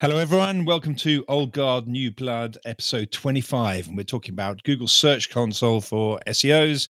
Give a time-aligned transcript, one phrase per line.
[0.00, 0.64] Hello, everyone.
[0.64, 3.88] Welcome to Old Guard, New Blood, episode 25.
[3.88, 6.86] And we're talking about Google Search Console for SEOs.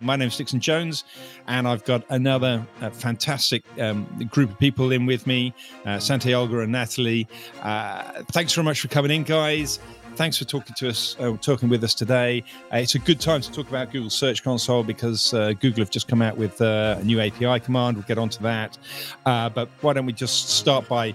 [0.00, 1.02] My name's Dixon Jones,
[1.48, 5.52] and I've got another uh, fantastic um, group of people in with me
[5.84, 7.26] uh, Olga, and Natalie.
[7.62, 9.80] Uh, thanks very much for coming in, guys
[10.18, 12.42] thanks for talking to us, uh, talking with us today.
[12.72, 15.90] Uh, it's a good time to talk about Google Search Console because uh, Google have
[15.90, 17.96] just come out with uh, a new API command.
[17.96, 18.76] We'll get onto that.
[19.24, 21.14] Uh, but why don't we just start by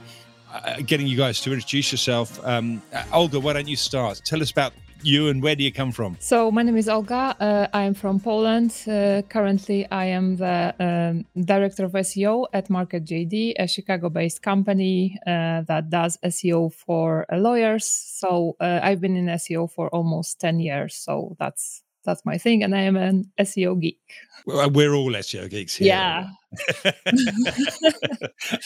[0.85, 2.39] getting you guys to introduce yourself?
[2.45, 4.21] Um, Olga, why don't you start?
[4.23, 4.71] Tell us about
[5.05, 6.17] you and where do you come from?
[6.19, 7.35] So my name is Olga.
[7.39, 8.71] Uh, I am from Poland.
[8.87, 15.19] Uh, currently, I am the um, director of SEO at Market JD, a Chicago-based company
[15.27, 17.85] uh, that does SEO for lawyers.
[17.85, 20.95] So uh, I've been in SEO for almost ten years.
[20.95, 23.99] So that's that's my thing, and I am an SEO geek.
[24.45, 25.87] Well, we're all SEO geeks here.
[25.87, 26.27] Yeah.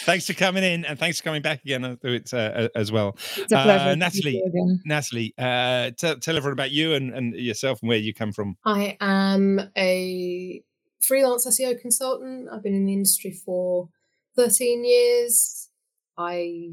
[0.06, 3.16] thanks for coming in, and thanks for coming back again uh, it, uh, as well.
[3.38, 3.90] It's a pleasure.
[3.92, 4.42] Uh, Natalie,
[4.86, 8.58] Natalie, uh, tell, tell everyone about you and, and yourself and where you come from.
[8.66, 10.64] I am a
[11.02, 12.50] freelance SEO consultant.
[12.52, 13.90] I've been in the industry for
[14.36, 15.70] 13 years.
[16.18, 16.72] I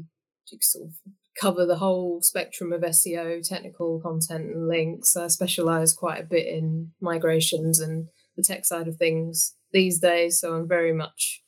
[0.61, 0.93] sort of
[1.39, 5.15] cover the whole spectrum of SEO, technical content and links.
[5.17, 10.39] I specialize quite a bit in migrations and the tech side of things these days.
[10.39, 11.41] So I'm very much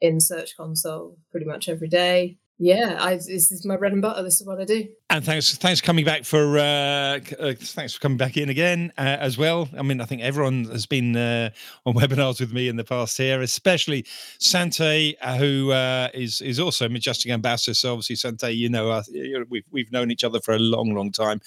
[0.00, 4.22] in Search Console pretty much every day yeah, I, this is my bread and butter.
[4.22, 4.86] This is what I do.
[5.08, 8.92] And thanks, thanks for coming back for uh, uh, thanks for coming back in again
[8.98, 9.66] uh, as well.
[9.78, 11.50] I mean, I think everyone has been uh,
[11.86, 14.04] on webinars with me in the past here, especially
[14.38, 17.72] Sante, uh, who uh, is is also Majestic ambassador.
[17.72, 19.08] So obviously, Sante, you know, us,
[19.48, 21.40] we've we've known each other for a long, long time,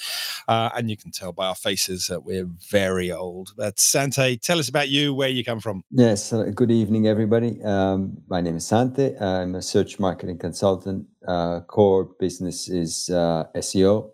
[0.48, 3.54] and you can tell by our faces that we're very old.
[3.56, 5.84] But Sante, tell us about you, where you come from.
[5.92, 7.62] Yes, good evening, everybody.
[7.64, 9.16] Um, my name is Sante.
[9.20, 14.12] I'm a search marketing consultant uh, core business is uh, SEO.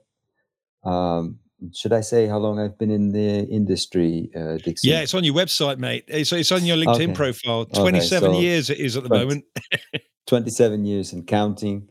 [0.83, 1.39] Um,
[1.73, 4.89] should I say how long I've been in the industry, uh, Dixon?
[4.89, 6.05] Yeah, it's on your website, mate.
[6.07, 7.13] It's, it's on your LinkedIn okay.
[7.13, 7.65] profile.
[7.65, 9.45] 27 okay, so years it is at the 20, moment.
[10.27, 11.89] 27 years and counting.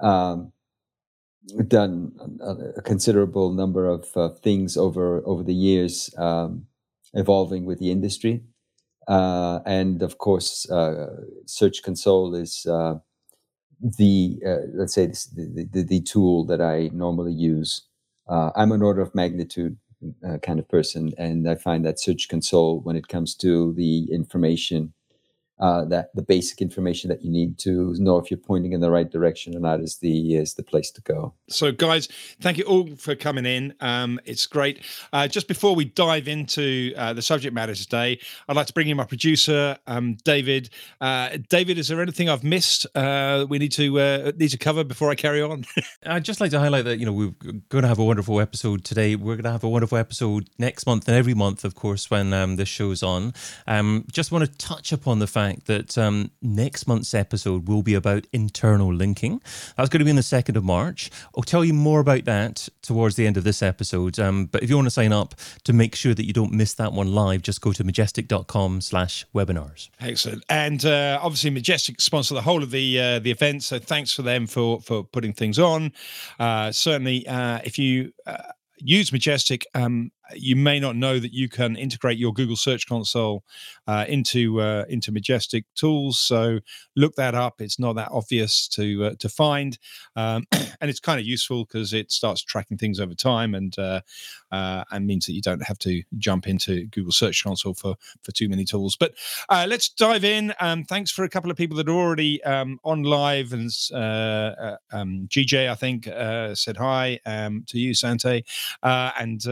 [0.00, 0.52] Um,
[1.68, 6.66] done a, a, considerable number of uh, things over over the years, um,
[7.12, 8.42] evolving with the industry,
[9.08, 11.06] uh, and of course, uh,
[11.46, 12.94] Search Console is uh,
[13.80, 17.82] the uh, let's say this, the, the, the tool that I normally use.
[18.28, 19.76] Uh, I'm an order of magnitude
[20.26, 24.08] uh, kind of person, and I find that Search Console, when it comes to the
[24.12, 24.92] information
[25.64, 28.90] uh, that the basic information that you need to know if you're pointing in the
[28.90, 31.32] right direction or not is the is the place to go.
[31.48, 32.06] So, guys,
[32.42, 33.72] thank you all for coming in.
[33.80, 34.84] Um, it's great.
[35.14, 38.88] Uh, just before we dive into uh, the subject matter today, I'd like to bring
[38.88, 40.68] in my producer, um, David.
[41.00, 44.84] Uh, David, is there anything I've missed uh, we need to uh, need to cover
[44.84, 45.64] before I carry on?
[46.04, 47.32] I'd just like to highlight that you know we're
[47.70, 49.16] going to have a wonderful episode today.
[49.16, 52.34] We're going to have a wonderful episode next month and every month, of course, when
[52.34, 53.32] um, this show's on.
[53.66, 57.82] Um, just want to touch upon the fact fact that um, next month's episode will
[57.82, 59.40] be about internal linking.
[59.76, 61.10] That's going to be in the 2nd of March.
[61.36, 64.18] I'll tell you more about that towards the end of this episode.
[64.18, 65.34] Um, but if you want to sign up
[65.64, 69.24] to make sure that you don't miss that one live, just go to majestic.com slash
[69.34, 69.90] webinars.
[70.00, 70.44] Excellent.
[70.48, 73.62] And uh, obviously Majestic sponsor the whole of the uh, the event.
[73.62, 75.92] So thanks for them for, for putting things on.
[76.38, 81.48] Uh, certainly, uh, if you uh, use Majestic, um, you may not know that you
[81.48, 83.44] can integrate your Google Search Console
[83.86, 86.18] uh, into uh, into Majestic tools.
[86.18, 86.60] So
[86.96, 87.60] look that up.
[87.60, 89.78] It's not that obvious to uh, to find,
[90.16, 94.00] um, and it's kind of useful because it starts tracking things over time and uh,
[94.50, 98.32] uh, and means that you don't have to jump into Google Search Console for for
[98.32, 98.96] too many tools.
[98.96, 99.14] But
[99.48, 100.54] uh, let's dive in.
[100.60, 105.28] Um, thanks for a couple of people that are already um, on live and um,
[105.28, 106.04] GJ I think
[106.56, 108.44] said hi um, to you Sante
[108.82, 109.46] and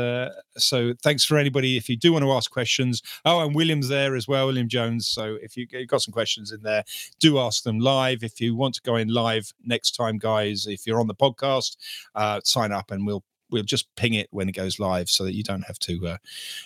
[0.62, 3.02] so thanks for anybody if you do want to ask questions.
[3.24, 5.06] Oh, and William's there as well, William Jones.
[5.06, 6.84] So if you, have got some questions in there,
[7.20, 8.22] do ask them live.
[8.22, 11.76] If you want to go in live next time, guys, if you're on the podcast,
[12.14, 15.34] uh, sign up and we'll we'll just ping it when it goes live so that
[15.34, 16.16] you don't have to uh,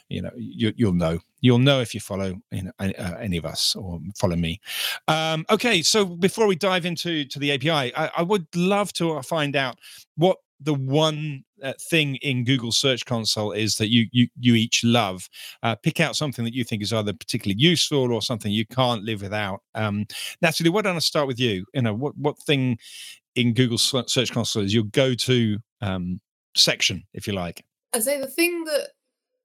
[0.08, 3.44] you know you, will know you'll know if you follow you know, uh, any of
[3.44, 4.60] us or follow me
[5.08, 9.20] um, okay so before we dive into to the api I, I would love to
[9.22, 9.78] find out
[10.16, 14.84] what the one uh, thing in Google Search Console is that you you you each
[14.84, 15.28] love.
[15.62, 19.04] Uh, pick out something that you think is either particularly useful or something you can't
[19.04, 19.60] live without.
[19.74, 20.06] Um,
[20.42, 21.66] Natalie, why don't I start with you?
[21.74, 22.78] You know, what what thing
[23.34, 26.20] in Google Search Console is your go-to um,
[26.56, 27.64] section, if you like?
[27.92, 28.88] I say the thing that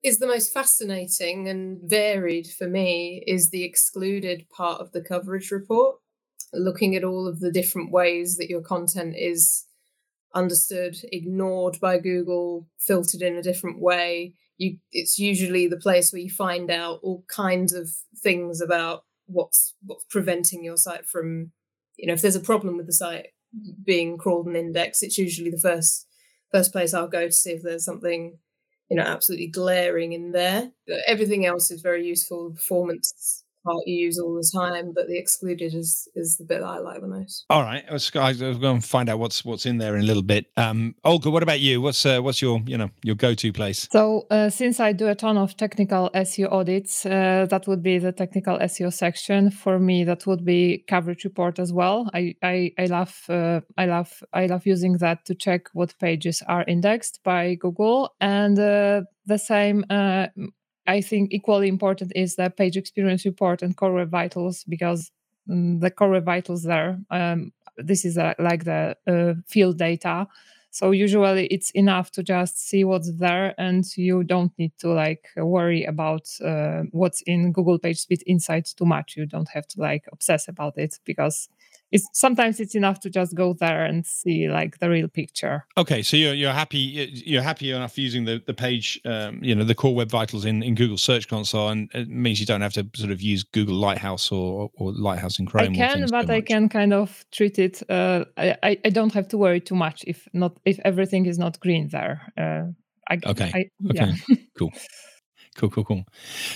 [0.02, 5.50] is the most fascinating and varied for me is the excluded part of the coverage
[5.50, 5.96] report,
[6.52, 9.64] looking at all of the different ways that your content is
[10.34, 14.34] understood, ignored by Google, filtered in a different way.
[14.58, 17.90] You, it's usually the place where you find out all kinds of
[18.22, 21.52] things about what's what's preventing your site from,
[21.96, 23.28] you know, if there's a problem with the site
[23.84, 26.06] being crawled and indexed, it's usually the first
[26.52, 28.38] first place I'll go to see if there's something
[28.90, 30.70] you know absolutely glaring in there.
[30.86, 32.52] But everything else is very useful.
[32.54, 36.66] Performance part you use all the time, but the excluded is is the bit that
[36.66, 37.44] I like the most.
[37.50, 40.06] All right, let's go, I'm going to find out what's what's in there in a
[40.06, 40.46] little bit.
[40.56, 41.80] Um, Olga, what about you?
[41.80, 43.88] What's uh, what's your you know your go to place?
[43.92, 47.98] So uh, since I do a ton of technical SEO audits, uh, that would be
[47.98, 50.04] the technical SEO section for me.
[50.04, 52.10] That would be coverage report as well.
[52.14, 56.42] I I, I love uh, I love I love using that to check what pages
[56.48, 60.26] are indexed by Google and uh, the same uh,
[60.86, 65.10] I think equally important is the page experience report and core web vitals because
[65.50, 70.26] um, the core web vitals there, um, this is a, like the uh, field data.
[70.70, 75.26] So usually it's enough to just see what's there, and you don't need to like
[75.36, 79.14] worry about uh, what's in Google PageSpeed Insights too much.
[79.16, 81.50] You don't have to like obsess about it because
[81.92, 85.66] it's sometimes it's enough to just go there and see like the real picture.
[85.76, 86.78] Okay so you're you're happy
[87.26, 90.62] you're happy enough using the the page um, you know the core web vitals in
[90.62, 93.74] in google search console and it means you don't have to sort of use google
[93.74, 97.82] lighthouse or or lighthouse in chrome i can but i can kind of treat it
[97.90, 101.60] uh, I, I don't have to worry too much if not if everything is not
[101.60, 102.64] green there uh,
[103.08, 104.36] I, okay I, okay yeah.
[104.58, 104.72] cool
[105.56, 106.04] Cool, cool, cool.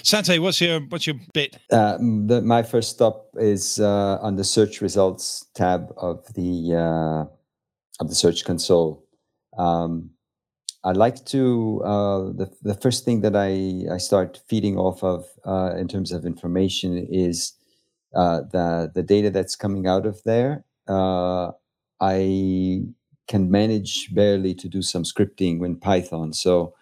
[0.02, 1.58] Sante, what's your what's your bit?
[1.70, 7.24] Uh, the, my first stop is uh, on the search results tab of the uh,
[8.00, 9.04] of the Search Console.
[9.58, 10.10] Um,
[10.82, 15.26] I like to uh, the the first thing that I I start feeding off of
[15.44, 17.52] uh, in terms of information is
[18.14, 20.64] uh, the the data that's coming out of there.
[21.98, 22.82] I
[23.28, 26.74] can manage barely to do some scripting in Python, so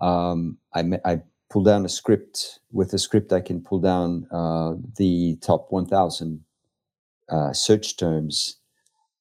[0.00, 1.20] um, I, I
[1.50, 2.60] pull down a script.
[2.72, 6.44] With a script, I can pull down uh, the top 1,000
[7.28, 8.56] uh, search terms.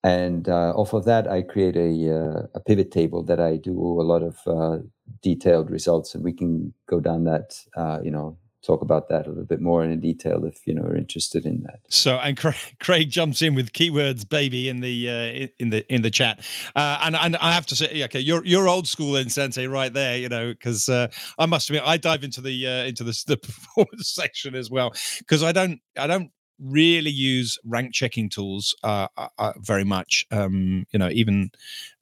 [0.03, 3.77] And uh, off of that, I create a, uh, a pivot table that I do
[3.77, 4.77] a lot of uh,
[5.21, 6.15] detailed results.
[6.15, 9.61] And we can go down that, uh, you know, talk about that a little bit
[9.61, 11.79] more in detail if you know are interested in that.
[11.89, 16.01] So, and Craig, Craig jumps in with keywords "baby" in the uh, in the in
[16.01, 16.39] the chat,
[16.75, 19.93] uh, and and I have to say, okay, you're you're old school in Sante right
[19.93, 21.07] there, you know, because uh,
[21.37, 23.37] I must admit I dive into the uh, into the, the
[23.77, 29.07] performance section as well because I don't I don't really use rank checking tools uh,
[29.17, 30.25] uh, uh, very much.
[30.31, 31.51] Um, you know, even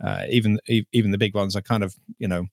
[0.03, 0.59] uh, even
[0.91, 2.47] even the big ones, I kind of you know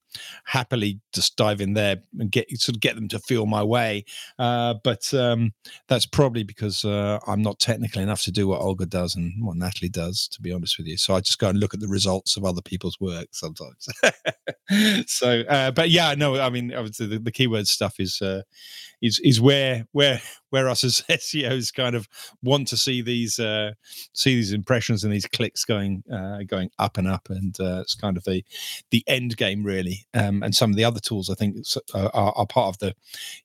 [0.44, 4.04] happily just dive in there and get sort of get them to feel my way.
[4.38, 5.52] Uh, but um,
[5.88, 9.56] that's probably because uh, I'm not technical enough to do what Olga does and what
[9.56, 10.96] Natalie does, to be honest with you.
[10.96, 13.88] So I just go and look at the results of other people's work sometimes.
[15.06, 18.20] so, but yeah, no, I mean, obviously the, the keyword stuff is
[19.02, 20.20] is is where where
[20.50, 22.08] where us as SEOs kind of
[22.42, 23.72] want to see these uh,
[24.12, 27.94] see these impressions and these clicks going uh, going up and up, and uh, it's
[27.94, 28.44] kind of the
[28.90, 30.06] the end game really.
[30.14, 31.56] Um, and some of the other tools I think
[31.94, 32.94] are, are, part of the,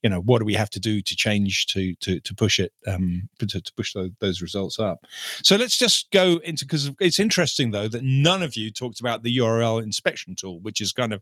[0.03, 2.73] you know, what do we have to do to change to to to push it
[2.87, 5.05] um, to, to push those, those results up.
[5.43, 9.23] So let's just go into because it's interesting though that none of you talked about
[9.23, 11.21] the URL inspection tool, which is kind of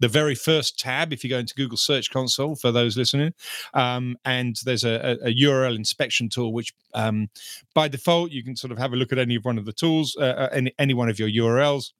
[0.00, 3.34] the very first tab if you go into Google Search Console for those listening.
[3.74, 6.63] Um, and there's a, a, URL inspection tool, which
[6.94, 7.28] um,
[7.74, 10.16] by default you can sort of have a look at any one of the tools,
[10.18, 11.92] uh, uh any, any one of your URLs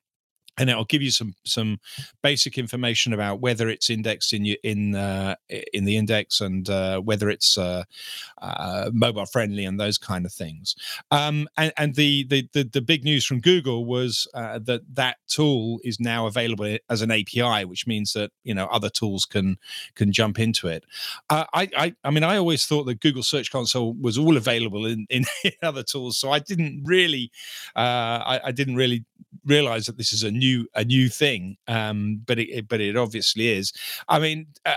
[0.57, 1.79] and it'll give you some some
[2.23, 5.35] basic information about whether it's indexed in you in uh,
[5.73, 7.85] in the index and uh, whether it's uh,
[8.41, 10.75] uh, mobile friendly and those kind of things.
[11.11, 15.17] Um, and, and the, the, the the big news from Google was uh, that that
[15.27, 19.59] tool is now available as an API, which means that you know other tools can
[19.95, 20.85] can jump into it.
[21.31, 24.87] Uh, I, I I mean I always thought that Google Search Console was all available
[24.87, 25.25] in, in,
[25.63, 27.31] other tools, so I didn't really
[27.75, 29.05] I, I didn't really
[29.47, 33.49] realize that this is a new a new thing um, but it but it obviously
[33.49, 33.73] is
[34.09, 34.77] i mean uh,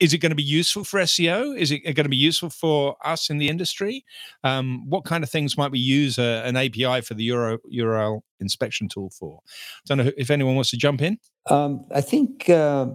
[0.00, 1.56] is it going to be useful for SEO?
[1.56, 4.04] Is it going to be useful for us in the industry?
[4.44, 8.20] Um, what kind of things might we use uh, an API for the Euro, URL
[8.40, 9.40] inspection tool for?
[9.44, 11.18] I don't know if anyone wants to jump in.
[11.48, 12.88] Um, I think uh,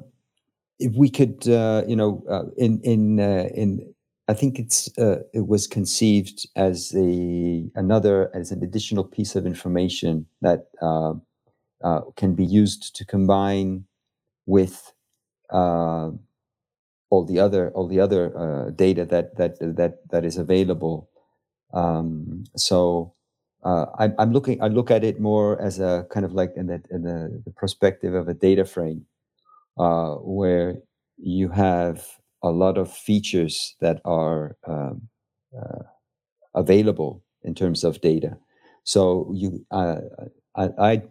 [0.80, 3.94] if we could, uh, you know, uh, in in uh, in
[4.32, 9.46] I think it's uh, it was conceived as a another as an additional piece of
[9.46, 11.16] information that uh,
[11.84, 13.84] uh, can be used to combine
[14.46, 14.94] with
[15.50, 16.12] uh,
[17.10, 21.10] all the other all the other uh, data that that that that is available.
[21.74, 23.14] Um, so
[23.66, 26.68] uh, I, I'm looking I look at it more as a kind of like in
[26.68, 29.06] the in the, the perspective of a data frame,
[29.76, 30.78] where
[31.18, 35.10] you have a lot of features that are um,
[35.58, 35.84] uh,
[36.56, 38.38] available in terms of data.
[38.84, 40.02] So you, uh,
[40.56, 41.02] I, I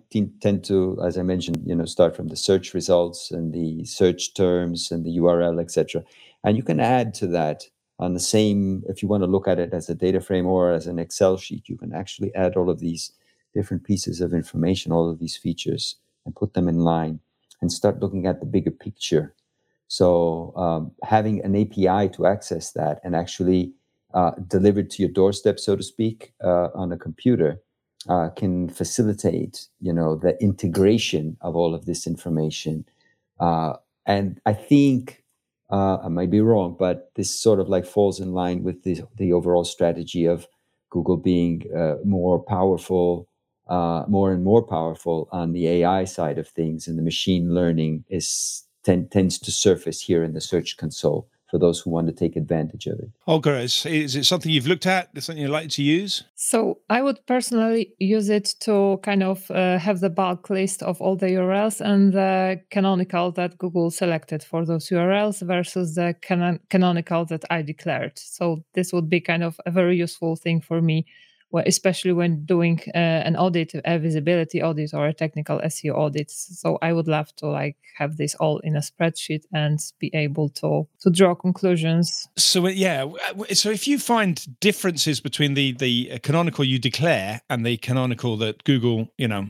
[0.40, 4.34] tend to, as I mentioned, you know, start from the search results and the search
[4.34, 6.04] terms and the URL, etc.
[6.44, 7.64] And you can add to that
[7.99, 8.82] on the same.
[8.88, 11.37] If you want to look at it as a data frame or as an Excel
[11.37, 13.12] sheet, you can actually add all of these
[13.54, 17.20] different pieces of information, all of these features, and put them in line
[17.60, 19.34] and start looking at the bigger picture.
[19.90, 23.73] So um, having an API to access that and actually
[24.14, 27.61] uh, delivered to your doorstep, so to speak, uh, on a computer,
[28.09, 32.85] uh, can facilitate, you know, the integration of all of this information.
[33.40, 33.73] Uh,
[34.06, 35.25] and I think
[35.73, 39.02] uh, I might be wrong, but this sort of like falls in line with the
[39.16, 40.47] the overall strategy of
[40.90, 43.28] Google being uh, more powerful,
[43.68, 48.64] more and more powerful on the AI side of things, and the machine learning is
[48.84, 52.37] ten, tends to surface here in the Search Console for those who want to take
[52.37, 53.10] advantage of it.
[53.26, 55.08] Olga, is, is it something you've looked at?
[55.14, 56.22] Is something you'd like to use?
[56.37, 61.00] So I would personally use it to kind of uh, have the bulk list of
[61.00, 66.60] all the URLs and the canonical that Google selected for those URLs versus the canon-
[66.70, 68.18] canonical that I declared.
[68.18, 71.06] So this would be kind of a very useful thing for me
[71.59, 76.30] especially when doing uh, an audit, a visibility audit or a technical SEO audit.
[76.30, 80.49] So I would love to like have this all in a spreadsheet and be able
[80.50, 82.28] to to draw conclusions.
[82.37, 83.07] So yeah,
[83.52, 88.64] so if you find differences between the the canonical you declare and the canonical that
[88.64, 89.49] Google, you know,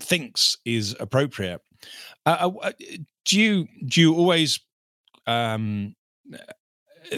[0.00, 1.60] thinks is appropriate,
[2.26, 2.72] uh, uh
[3.24, 4.60] do you do you always
[5.26, 5.94] um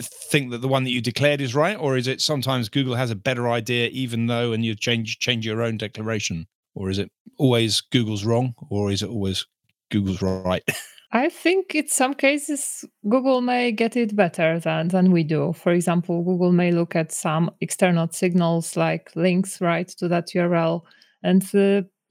[0.01, 3.11] think that the one that you declared is right, or is it sometimes Google has
[3.11, 7.11] a better idea, even though, and you change change your own declaration, or is it
[7.39, 9.47] always Google's wrong, or is it always
[9.91, 10.63] Google's right?
[11.15, 15.53] I think in some cases Google may get it better than than we do.
[15.53, 20.83] For example, Google may look at some external signals like links right to that URL
[21.23, 21.43] and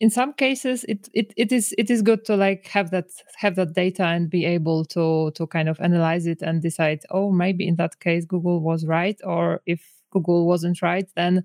[0.02, 3.06] in some cases it, it it is it is good to like have that
[3.38, 7.32] have that data and be able to to kind of analyze it and decide oh
[7.32, 11.44] maybe in that case google was right or if google wasn't right then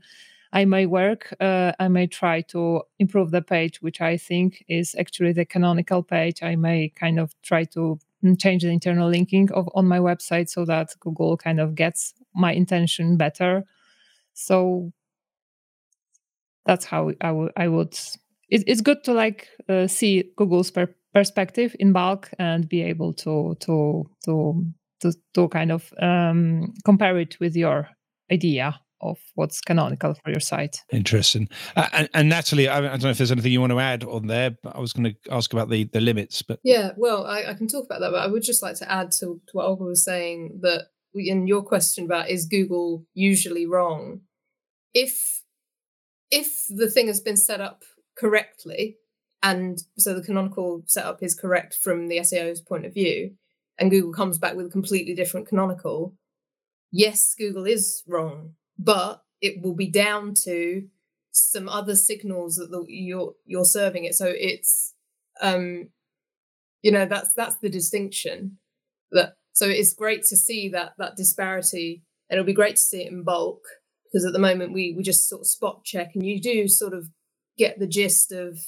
[0.55, 4.97] i may work uh, i may try to improve the page which i think is
[4.99, 6.43] actually the canonical page.
[6.43, 10.49] I may kind of try to mm, change the internal linking of on my website
[10.49, 13.65] so that google kind of gets my intention better.
[14.35, 14.93] So
[16.67, 17.97] that's how I, would
[18.49, 23.13] it, it's good to like uh, see Google's per- perspective in bulk and be able
[23.15, 24.67] to to to
[25.01, 27.89] to, to kind of um, compare it with your
[28.33, 30.79] idea of what's canonical for your site.
[30.91, 31.49] Interesting.
[31.77, 34.05] Uh, and, and, Natalie, I, I, don't know if there's anything you want to add
[34.05, 36.41] on there, but I was going to ask about the, the limits.
[36.41, 38.91] But yeah, well, I, I, can talk about that, but I would just like to
[38.91, 43.67] add to, to what Olga was saying that in your question about is Google usually
[43.67, 44.21] wrong?
[44.95, 45.43] If
[46.31, 47.85] if the thing has been set up
[48.17, 48.97] correctly,
[49.43, 53.33] and so the canonical setup is correct from the SEO's point of view,
[53.79, 56.15] and Google comes back with a completely different canonical,
[56.91, 60.89] yes, Google is wrong, but it will be down to
[61.33, 64.15] some other signals that the, you're you're serving it.
[64.15, 64.95] So it's
[65.41, 65.89] um,
[66.83, 68.59] you know that's that's the distinction.
[69.13, 73.03] That so it's great to see that that disparity, and it'll be great to see
[73.03, 73.63] it in bulk
[74.05, 76.95] because at the moment we we just sort of spot check, and you do sort
[76.95, 77.11] of
[77.59, 78.59] get the gist of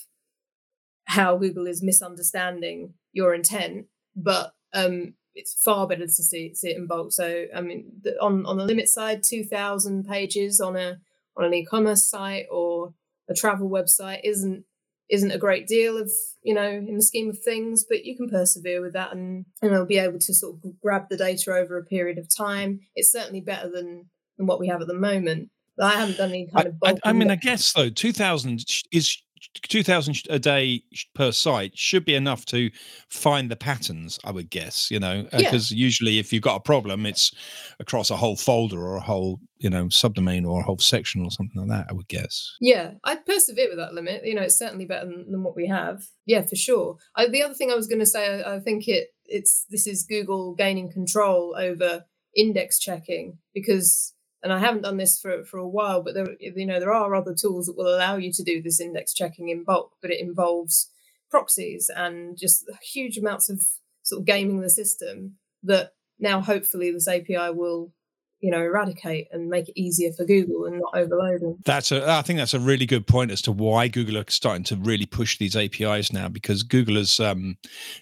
[1.04, 6.76] how Google is misunderstanding your intent, but um, it's far better to see, see it
[6.76, 7.12] in bulk.
[7.12, 10.99] So, I mean, the, on on the limit side, two thousand pages on a
[11.37, 12.95] on an e-commerce site or
[13.28, 14.64] a travel website isn't
[15.09, 16.11] isn't a great deal of
[16.42, 19.75] you know in the scheme of things, but you can persevere with that and and
[19.75, 22.80] I'll be able to sort of grab the data over a period of time.
[22.95, 25.50] It's certainly better than than what we have at the moment.
[25.80, 26.75] I haven't done any kind of.
[26.85, 29.16] I, I, I mean, I guess though, two thousand is
[29.62, 30.82] two thousand a day
[31.14, 32.70] per site should be enough to
[33.08, 34.18] find the patterns.
[34.25, 35.85] I would guess, you know, because uh, yeah.
[35.85, 37.32] usually if you've got a problem, it's
[37.80, 41.30] across a whole folder or a whole, you know, subdomain or a whole section or
[41.30, 41.87] something like that.
[41.90, 42.56] I would guess.
[42.61, 44.25] Yeah, I'd persevere with that limit.
[44.25, 46.02] You know, it's certainly better than, than what we have.
[46.26, 46.97] Yeah, for sure.
[47.16, 49.87] I, the other thing I was going to say, I, I think it it's this
[49.87, 52.04] is Google gaining control over
[52.37, 56.66] index checking because and I haven't done this for, for a while, but there you
[56.66, 59.64] know there are other tools that will allow you to do this index checking in
[59.64, 60.90] bulk, but it involves
[61.30, 63.62] proxies and just huge amounts of
[64.02, 67.92] sort of gaming the system that now hopefully this API will
[68.40, 71.57] you know eradicate and make it easier for google and not overload them.
[71.64, 74.64] That's a i think that's a really good point as to why google are starting
[74.64, 77.57] to really push these apis now because google has um,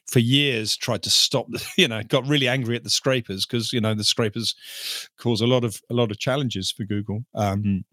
[0.07, 3.81] for years tried to stop you know got really angry at the scrapers because you
[3.81, 4.55] know the scrapers
[5.19, 7.85] cause a lot of a lot of challenges for google um,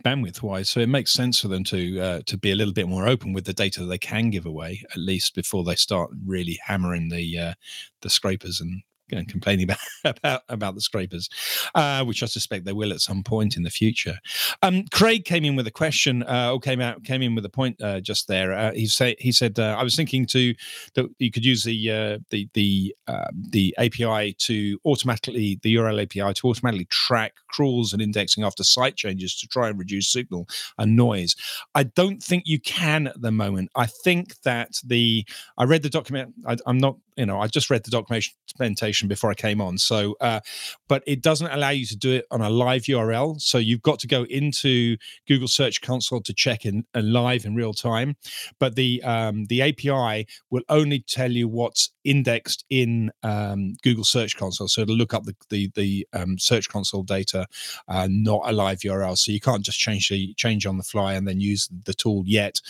[0.00, 0.70] bandwidth wise.
[0.70, 3.32] So it makes sense for them to uh, to be a little bit more open
[3.32, 7.08] with the data that they can give away at least before they start really hammering
[7.08, 7.54] the uh,
[8.00, 8.82] the scrapers and
[9.18, 11.28] and complaining about about, about the scrapers,
[11.74, 14.18] uh, which I suspect they will at some point in the future.
[14.62, 17.50] Um, Craig came in with a question, uh, or came out came in with a
[17.50, 18.52] point uh, just there.
[18.52, 20.54] Uh, he said he said uh, I was thinking to
[20.94, 26.02] that you could use the uh, the the um, the API to automatically the URL
[26.02, 30.48] API to automatically track crawls and indexing after site changes to try and reduce signal
[30.78, 31.36] and noise.
[31.74, 33.70] I don't think you can at the moment.
[33.74, 35.26] I think that the
[35.58, 36.34] I read the document.
[36.46, 39.78] I, I'm not you know, I just read the documentation before I came on.
[39.78, 40.40] So, uh,
[40.88, 43.40] but it doesn't allow you to do it on a live URL.
[43.40, 44.96] So you've got to go into
[45.28, 48.16] Google Search Console to check in, in live in real time.
[48.58, 54.36] But the um, the API will only tell you what's indexed in um, Google Search
[54.36, 54.68] Console.
[54.68, 57.46] So it'll look up the the, the um, Search Console data,
[57.88, 59.18] uh, not a live URL.
[59.18, 62.22] So you can't just change the change on the fly and then use the tool
[62.26, 62.60] yet.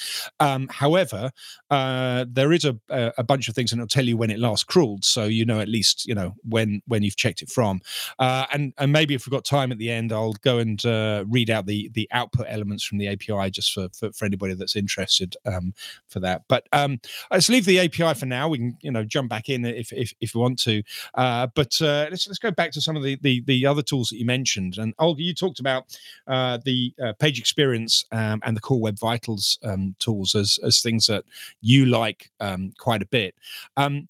[0.40, 1.30] Um, however,
[1.70, 4.66] uh, there is a, a bunch of things, and it'll tell you when it last
[4.66, 7.80] crawled, so you know at least you know when when you've checked it from.
[8.18, 11.24] Uh, and and maybe if we've got time at the end, I'll go and uh,
[11.28, 14.76] read out the the output elements from the API just for for, for anybody that's
[14.76, 15.74] interested um,
[16.08, 16.42] for that.
[16.48, 18.48] But um, let's leave the API for now.
[18.48, 20.82] We can you know jump back in if if, if you want to.
[21.14, 24.08] Uh, but uh, let's let's go back to some of the, the the other tools
[24.08, 24.78] that you mentioned.
[24.78, 28.98] And Olga, you talked about uh, the uh, page experience um, and the Core Web
[28.98, 31.24] Vitals um, tools as as things that
[31.60, 33.34] you like um, quite a bit.
[33.76, 34.08] Um,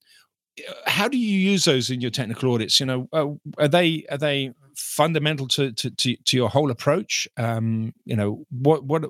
[0.87, 2.79] how do you use those in your technical audits?
[2.79, 3.29] You know, uh,
[3.59, 7.27] are they are they fundamental to to to, to your whole approach?
[7.37, 9.05] Um, you know, what what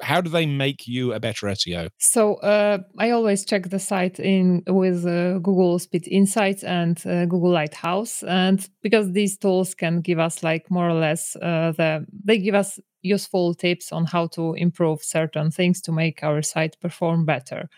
[0.00, 1.90] how do they make you a better SEO?
[1.98, 7.26] So uh, I always check the site in with uh, Google Speed Insights and uh,
[7.26, 12.06] Google Lighthouse, and because these tools can give us like more or less uh, the
[12.24, 16.76] they give us useful tips on how to improve certain things to make our site
[16.80, 17.68] perform better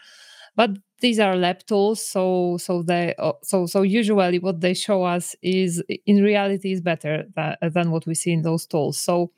[0.59, 5.05] but these are lab tools so so they uh, so so usually what they show
[5.05, 8.99] us is in reality is better than, than what we see in those tools.
[8.99, 9.31] So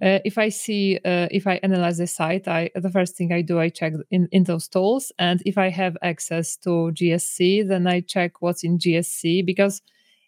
[0.00, 3.42] uh, if I see, uh, if I analyze the site, I the first thing I
[3.42, 7.86] do, I check in, in those tools, and if I have access to GSC, then
[7.86, 9.82] I check what's in GSC because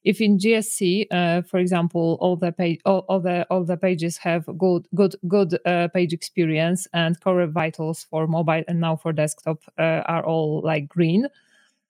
[0.04, 4.18] if in GSC, uh, for example, all the page, all, all, the all the pages
[4.18, 9.12] have good good good uh, page experience and core vitals for mobile and now for
[9.12, 11.28] desktop uh, are all like green,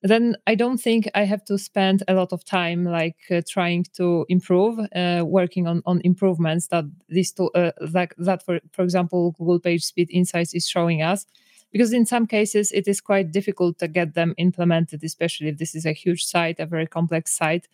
[0.03, 3.87] then I don't think I have to spend a lot of time like uh, trying
[3.97, 8.83] to improve, uh, working on on improvements that this to, uh, that that for for
[8.83, 11.27] example Google Page Speed Insights is showing us
[11.73, 15.75] because in some cases it is quite difficult to get them implemented especially if this
[15.75, 17.67] is a huge site a very complex site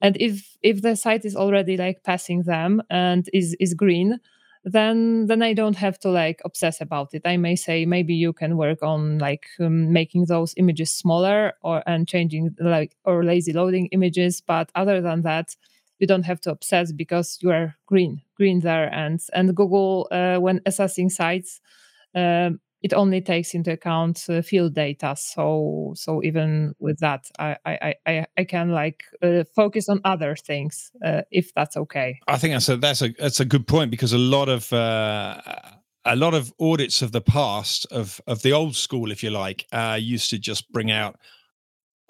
[0.00, 4.20] and if if the site is already like passing them and is is green
[4.64, 7.22] then then i don't have to like obsess about it.
[7.26, 11.82] I may say maybe you can work on like um, making those images smaller or
[11.86, 14.40] and changing like or lazy loading images.
[14.40, 15.54] But other than that
[15.98, 18.92] you don't have to obsess because you are green green there.
[18.92, 21.60] And and google uh, when assessing sites
[22.14, 25.16] um, it only takes into account uh, field data.
[25.16, 30.36] So so even with that, I I I, I can like uh, focus on other
[30.36, 32.20] things uh, if that's okay.
[32.28, 35.40] I think that's a that's a that's a good point because a lot of uh,
[36.04, 39.66] a lot of audits of the past of of the old school, if you like,
[39.72, 41.16] uh, used to just bring out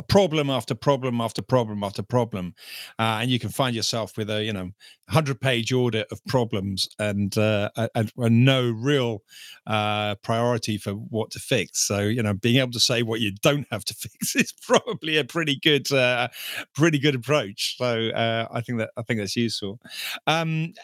[0.02, 2.54] problem after problem after problem after problem.
[2.98, 4.70] Uh, and you can find yourself with a you know
[5.06, 9.22] 100 page audit of problems and, uh, and, and no real
[9.66, 11.86] uh, priority for what to fix.
[11.86, 15.16] So you know being able to say what you don't have to fix is probably
[15.16, 16.28] a pretty good uh,
[16.74, 17.76] pretty good approach.
[17.78, 19.80] So uh, i think that i think that's useful.
[20.26, 20.74] Um,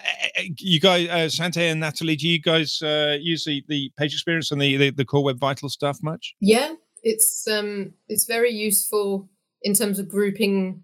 [0.58, 4.50] you guys uh, sante and natalie do you guys uh, use the, the page experience
[4.50, 6.34] and the, the the core web vital stuff much?
[6.40, 9.28] Yeah it's um it's very useful
[9.62, 10.82] in terms of grouping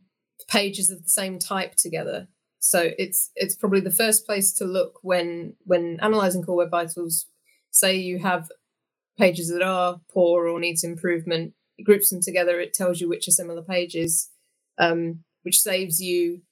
[0.49, 2.29] pages of the same type together.
[2.59, 7.27] So it's it's probably the first place to look when when analyzing core web vitals.
[7.71, 8.51] Say you have
[9.19, 12.61] pages that are poor or needs improvement, it groups them together.
[12.61, 14.31] It tells you which are similar pages,
[14.79, 16.43] um, which saves you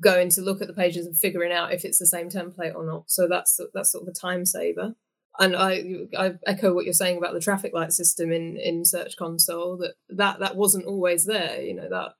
[0.00, 2.84] going to look at the pages and figuring out if it's the same template or
[2.84, 3.04] not.
[3.10, 4.94] So that's that's sort of a time saver
[5.38, 5.82] and I,
[6.16, 9.94] I echo what you're saying about the traffic light system in in Search Console that
[10.10, 11.60] that that wasn't always there.
[11.60, 12.14] You know that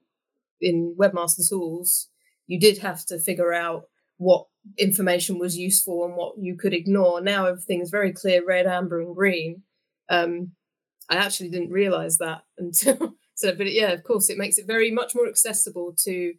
[0.60, 2.08] in Webmaster Tools
[2.46, 3.84] you did have to figure out
[4.18, 4.46] what
[4.78, 7.20] information was useful and what you could ignore.
[7.20, 9.62] Now everything is very clear red, amber, and green.
[10.08, 10.52] Um,
[11.08, 14.90] I actually didn't realize that until so, but yeah, of course, it makes it very
[14.90, 16.34] much more accessible to,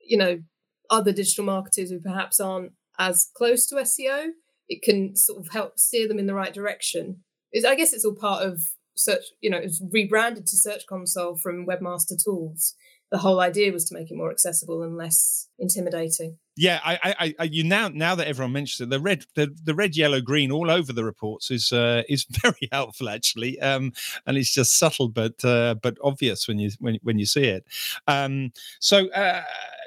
[0.00, 0.42] you know,
[0.90, 4.28] other digital marketers who perhaps aren't as close to SEO.
[4.68, 7.22] It can sort of help steer them in the right direction.
[7.52, 8.60] It's, I guess it's all part of
[8.96, 12.74] search, you know, it's rebranded to Search Console from Webmaster Tools.
[13.12, 16.38] The whole idea was to make it more accessible and less intimidating.
[16.56, 19.74] Yeah, I, I, I, you now now that everyone mentions it, the red, the, the
[19.74, 23.92] red, yellow, green all over the reports is uh, is very helpful actually, um,
[24.26, 27.64] and it's just subtle but uh, but obvious when you when when you see it.
[28.08, 29.42] Um, so, uh,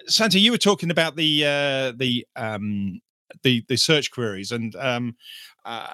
[0.06, 3.02] Sante, you were talking about the uh, the um,
[3.44, 5.15] the the search queries, and um,
[5.65, 5.94] uh,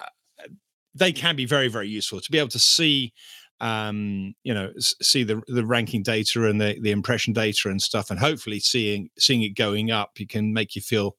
[0.95, 3.13] they can be very very useful to be able to see
[3.61, 8.09] um you know see the the ranking data and the the impression data and stuff
[8.09, 11.15] and hopefully seeing seeing it going up you can make you feel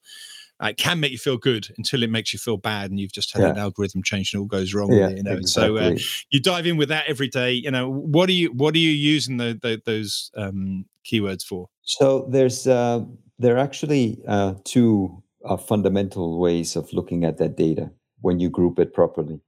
[0.61, 3.11] uh, it can make you feel good until it makes you feel bad and you've
[3.11, 3.49] just had yeah.
[3.49, 5.77] an algorithm change and all goes wrong yeah, it, you know exactly.
[5.79, 5.97] so uh,
[6.29, 8.91] you dive in with that every day you know what are you what are you
[8.91, 13.03] using the, the those um keywords for so there's uh
[13.39, 17.89] there are actually uh two uh, fundamental ways of looking at that data
[18.21, 19.39] when you group it properly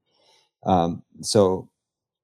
[0.66, 1.70] um so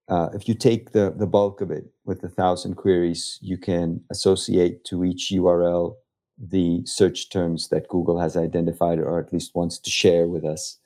[0.08, 4.02] uh, if you take the, the bulk of it with a thousand queries, you can
[4.12, 5.96] associate to each URL
[6.38, 10.78] the search terms that Google has identified or at least wants to share with us.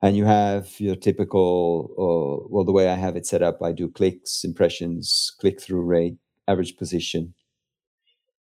[0.00, 3.72] And you have your typical, uh, well, the way I have it set up, I
[3.72, 6.16] do clicks, impressions, click through rate,
[6.46, 7.34] average position,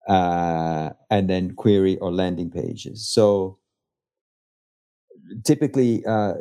[0.07, 3.07] uh, and then query or landing pages.
[3.09, 3.59] So
[5.45, 6.35] typically uh,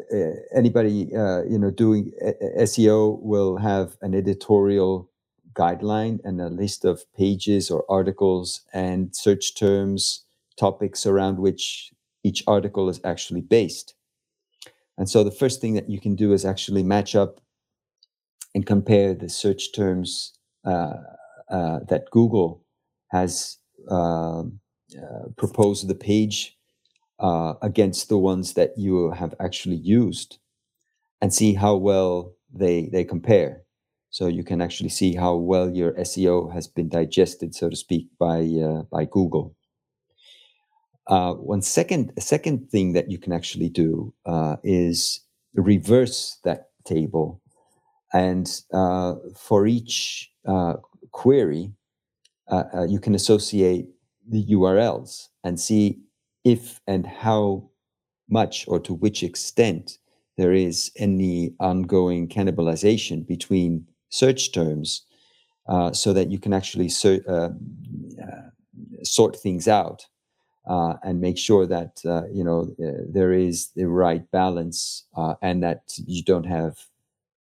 [0.54, 2.12] anybody uh, you know doing
[2.60, 5.10] SEO will have an editorial
[5.54, 10.26] guideline and a list of pages or articles and search terms
[10.58, 11.92] topics around which
[12.24, 13.96] each article is actually based
[14.98, 17.40] and so the first thing that you can do is actually match up
[18.54, 20.34] and compare the search terms
[20.66, 20.98] uh,
[21.50, 22.65] uh that google
[23.16, 23.58] has
[23.90, 24.60] um,
[24.98, 26.58] uh, proposed the page
[27.20, 30.40] uh, against the ones that you have actually used
[31.22, 33.62] and see how well they they compare.
[34.10, 38.06] So you can actually see how well your seo has been digested so to speak
[38.20, 39.56] by uh, by google.
[41.08, 45.22] Uh, one second second thing that you can actually do uh, is
[45.54, 47.42] reverse that table
[48.14, 50.32] and uh, for each
[52.50, 53.88] uh, you can associate
[54.30, 56.00] the urls and see
[56.46, 57.70] if and how
[58.30, 60.00] much or to which extent
[60.38, 65.04] there is any ongoing cannibalization between search terms
[65.68, 67.50] uh, so that you can actually ser- uh,
[68.24, 68.42] uh,
[69.04, 70.08] sort things out
[70.68, 75.06] uh, and make sure that uh, you know uh, there is the right balance
[75.42, 76.78] and that you don't have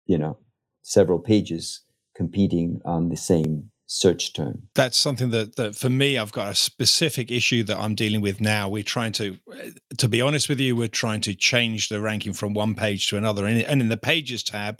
[0.07, 0.37] you know
[0.83, 1.81] several pages
[2.15, 4.69] competing on the same search term.
[4.73, 8.39] That's something that, that for me, I've got a specific issue that I'm dealing with
[8.39, 8.69] now.
[8.69, 9.37] We're trying to,
[9.97, 13.17] to be honest with you, we're trying to change the ranking from one page to
[13.17, 13.45] another.
[13.45, 14.79] And, and in the pages tab,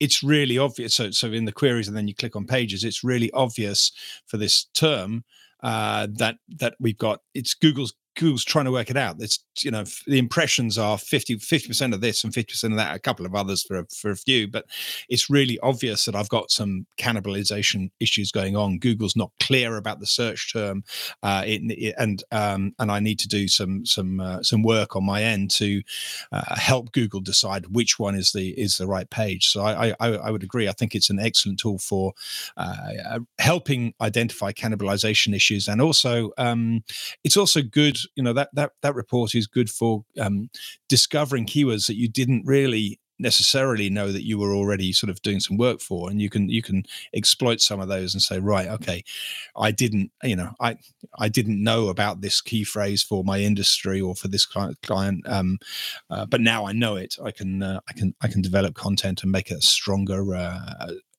[0.00, 0.96] it's really obvious.
[0.96, 3.92] So, so in the queries, and then you click on pages, it's really obvious
[4.26, 5.24] for this term
[5.62, 7.20] uh, that that we've got.
[7.34, 9.16] It's Google's Google's trying to work it out.
[9.20, 12.94] It's you know the impressions are 50 percent of this and fifty percent of that.
[12.94, 14.66] A couple of others for a, for a few, but
[15.08, 18.78] it's really obvious that I've got some cannibalization issues going on.
[18.78, 20.82] Google's not clear about the search term,
[21.22, 24.96] uh, it, it, and um, and I need to do some some uh, some work
[24.96, 25.82] on my end to
[26.32, 29.48] uh, help Google decide which one is the is the right page.
[29.48, 30.68] So I I, I would agree.
[30.68, 32.14] I think it's an excellent tool for
[32.56, 36.82] uh, helping identify cannibalization issues, and also um,
[37.22, 40.50] it's also good you know that that that report is good for um,
[40.88, 45.40] discovering keywords that you didn't really necessarily know that you were already sort of doing
[45.40, 48.68] some work for and you can you can exploit some of those and say right
[48.68, 49.02] okay
[49.56, 50.76] i didn't you know i
[51.18, 55.20] i didn't know about this key phrase for my industry or for this client client
[55.28, 55.58] um,
[56.10, 57.16] uh, but now i know it.
[57.22, 60.60] I can uh, i can i can develop content and make it stronger uh,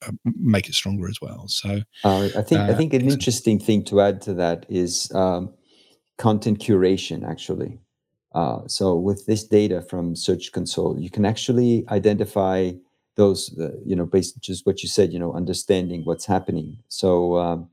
[0.01, 1.47] uh make it stronger as well.
[1.47, 5.11] So uh, i think i uh, think an interesting thing to add to that is
[5.13, 5.53] um,
[6.19, 7.79] content curation actually.
[8.35, 12.71] Uh, so with this data from Search Console, you can actually identify
[13.15, 16.77] those, uh, you know, based just what you said, you know, understanding what's happening.
[16.89, 17.69] So um,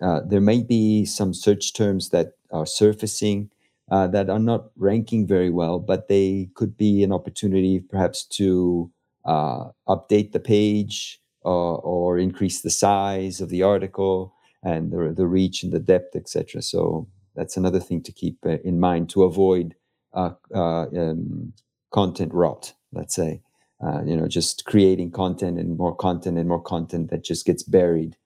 [0.00, 3.50] uh, there may be some search terms that are surfacing
[3.90, 8.90] uh, that are not ranking very well, but they could be an opportunity perhaps to
[9.24, 15.26] uh, update the page or, or increase the size of the article and the, the
[15.26, 16.62] reach and the depth, etc.
[16.62, 19.74] So That's another thing to keep uh, in mind to avoid
[20.12, 21.52] uh, uh, um,
[21.92, 22.74] content rot.
[22.92, 23.40] Let's say,
[24.04, 28.16] you know, just creating content and more content and more content that just gets buried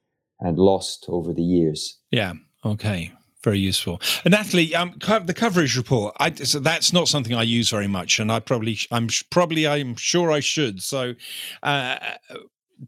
[0.40, 1.98] and lost over the years.
[2.10, 2.34] Yeah.
[2.64, 3.12] Okay
[3.46, 4.00] very useful.
[4.24, 6.16] And Natalie, um, the coverage report.
[6.18, 9.94] I, so that's not something I use very much, and I probably, I'm probably, I'm
[9.94, 10.82] sure I should.
[10.82, 11.14] So,
[11.62, 11.96] uh,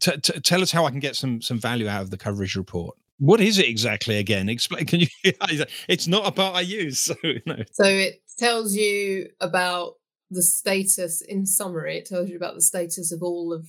[0.01, 2.57] t- t- tell us how I can get some some value out of the coverage
[2.57, 2.97] report.
[3.19, 4.47] What is it exactly again?
[4.49, 4.85] Explain.
[4.85, 5.07] Can you?
[5.23, 7.57] it's not a part I use, so no.
[7.71, 9.93] So it tells you about
[10.31, 11.21] the status.
[11.21, 13.67] In summary, it tells you about the status of all of.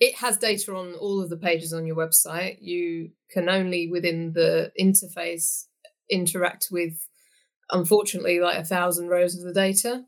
[0.00, 2.58] It has data on all of the pages on your website.
[2.60, 5.64] You can only within the interface
[6.08, 6.94] interact with,
[7.70, 10.04] unfortunately, like a thousand rows of the data.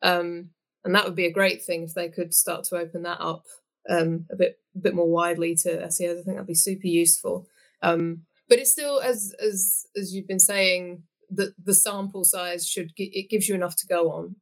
[0.00, 0.50] Um,
[0.82, 3.44] and that would be a great thing if they could start to open that up
[3.88, 6.20] um, a bit a bit more widely to SEOs.
[6.20, 7.46] I think that'd be super useful.
[7.84, 12.90] Um, but it's still, as as as you've been saying, that the sample size should
[12.96, 14.36] it gives you enough to go on,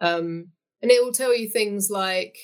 [0.00, 0.48] um,
[0.82, 2.36] and it will tell you things like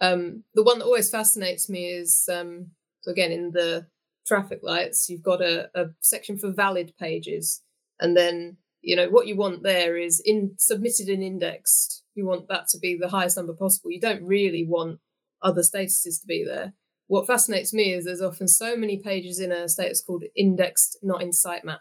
[0.00, 2.72] um, the one that always fascinates me is um,
[3.02, 3.86] so again in the
[4.26, 7.62] traffic lights, you've got a, a section for valid pages.
[8.00, 12.02] And then, you know, what you want there is in submitted and indexed.
[12.14, 13.90] You want that to be the highest number possible.
[13.90, 14.98] You don't really want
[15.42, 16.74] other statuses to be there.
[17.08, 21.22] What fascinates me is there's often so many pages in a status called indexed, not
[21.22, 21.78] in sitemap.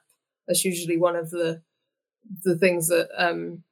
[0.47, 1.61] That's usually one of the
[2.43, 3.63] the things that um,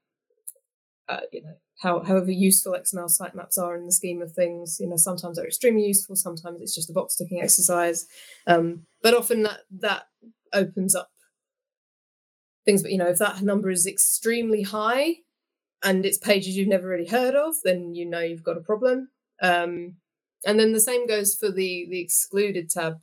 [1.08, 4.78] uh, you know how, however useful XML sitemaps are in the scheme of things.
[4.80, 8.08] You know, sometimes they're extremely useful, sometimes it's just a box ticking exercise.
[8.48, 10.04] Um, but often that that
[10.54, 11.12] opens up
[12.66, 12.82] things.
[12.82, 15.18] But you know, if that number is extremely high
[15.84, 19.10] and it's pages you've never really heard of, then you know you've got a problem.
[19.42, 19.98] Um,
[20.46, 23.00] and then the same goes for the the excluded tab.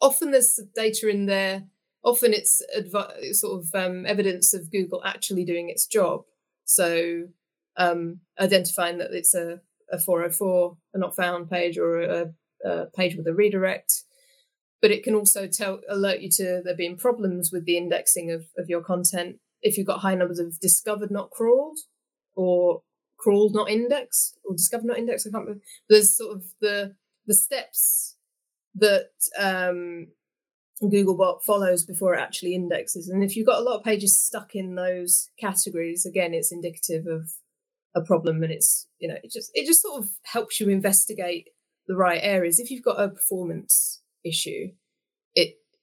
[0.00, 1.64] Often there's data in there.
[2.02, 6.22] Often it's adv- sort of um, evidence of Google actually doing its job.
[6.64, 7.24] So
[7.76, 9.60] um, identifying that it's a,
[9.92, 12.32] a 404, a not found page, or a,
[12.64, 14.04] a page with a redirect.
[14.80, 18.46] But it can also tell alert you to there being problems with the indexing of,
[18.56, 21.78] of your content if you've got high numbers of discovered not crawled
[22.34, 22.82] or
[23.20, 25.26] crawled not indexed or discovered not indexed.
[25.26, 25.64] I can't remember.
[25.88, 26.94] There's sort of the
[27.26, 28.16] the steps
[28.74, 30.08] that um,
[30.82, 33.08] Googlebot follows before it actually indexes.
[33.08, 37.06] And if you've got a lot of pages stuck in those categories, again, it's indicative
[37.06, 37.30] of
[37.94, 41.48] a problem and it's you know it just it just sort of helps you investigate
[41.88, 44.68] the right areas if you've got a performance issue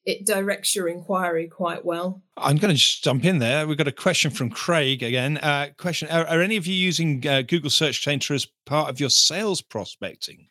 [0.07, 2.23] it directs your inquiry quite well.
[2.37, 3.67] I'm going to just jump in there.
[3.67, 5.37] We've got a question from craig again.
[5.37, 9.01] Uh, question are, are, any of you using uh, google search data as part of
[9.01, 10.47] your sales prospecting?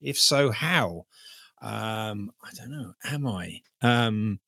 [0.00, 1.06] If so how?
[1.62, 2.92] Um i don't know.
[3.04, 3.62] Am i?
[3.80, 4.40] Um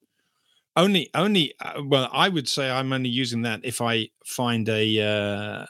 [0.76, 5.00] only only uh, well i would say i'm only using that if i find a
[5.00, 5.66] uh,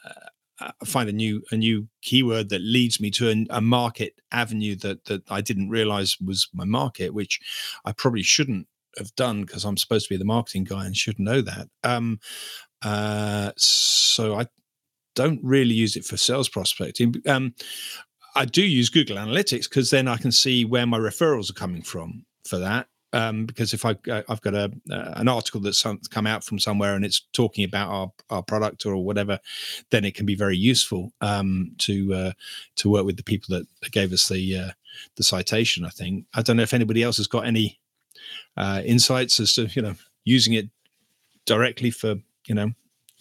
[0.61, 4.74] uh, find a new a new keyword that leads me to a, a, market avenue
[4.74, 7.40] that that I didn't realize was my market, which
[7.85, 8.66] I probably shouldn't
[8.98, 11.68] have done because I'm supposed to be the marketing guy and should know that.
[11.84, 12.20] Um,
[12.82, 14.46] uh, so I
[15.14, 17.14] don't really use it for sales prospecting.
[17.26, 17.54] Um,
[18.37, 21.82] I do use Google Analytics because then I can see where my referrals are coming
[21.82, 25.84] from for that um, because if I uh, I've got a uh, an article that's
[26.11, 29.38] come out from somewhere and it's talking about our, our product or whatever,
[29.90, 32.32] then it can be very useful um, to uh,
[32.76, 34.70] to work with the people that, gave us the uh,
[35.16, 35.84] the citation.
[35.84, 37.78] I think I don't know if anybody else has got any
[38.57, 39.94] uh, insights as to you know
[40.25, 40.68] using it
[41.47, 42.16] directly for
[42.47, 42.73] you know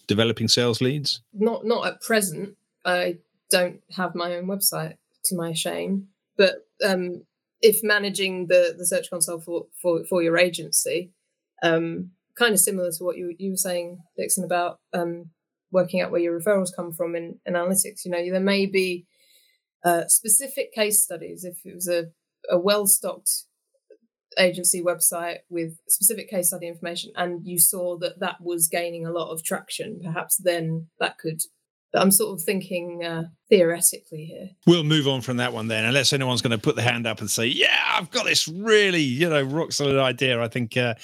[0.06, 1.20] developing sales leads.
[1.32, 2.56] Not not at present.
[2.84, 3.18] I
[3.50, 7.22] don't have my own website to my shame, but um,
[7.60, 11.10] if managing the the search console for for, for your agency
[11.62, 15.30] um, kind of similar to what you you were saying dixon about um,
[15.70, 19.06] working out where your referrals come from in, in analytics you know there may be
[19.84, 22.06] uh, specific case studies if it was a,
[22.50, 23.44] a well stocked
[24.38, 29.12] agency website with specific case study information and you saw that that was gaining a
[29.12, 31.40] lot of traction perhaps then that could
[31.94, 34.50] I'm sort of thinking uh, theoretically here.
[34.66, 37.20] We'll move on from that one then, unless anyone's going to put the hand up
[37.20, 40.94] and say, "Yeah, I've got this really, you know, rock solid idea." I think, uh,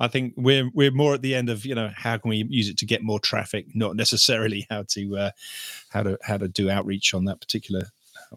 [0.00, 2.68] I think we're we're more at the end of, you know, how can we use
[2.68, 5.30] it to get more traffic, not necessarily how to uh,
[5.90, 7.84] how to how to do outreach on that particular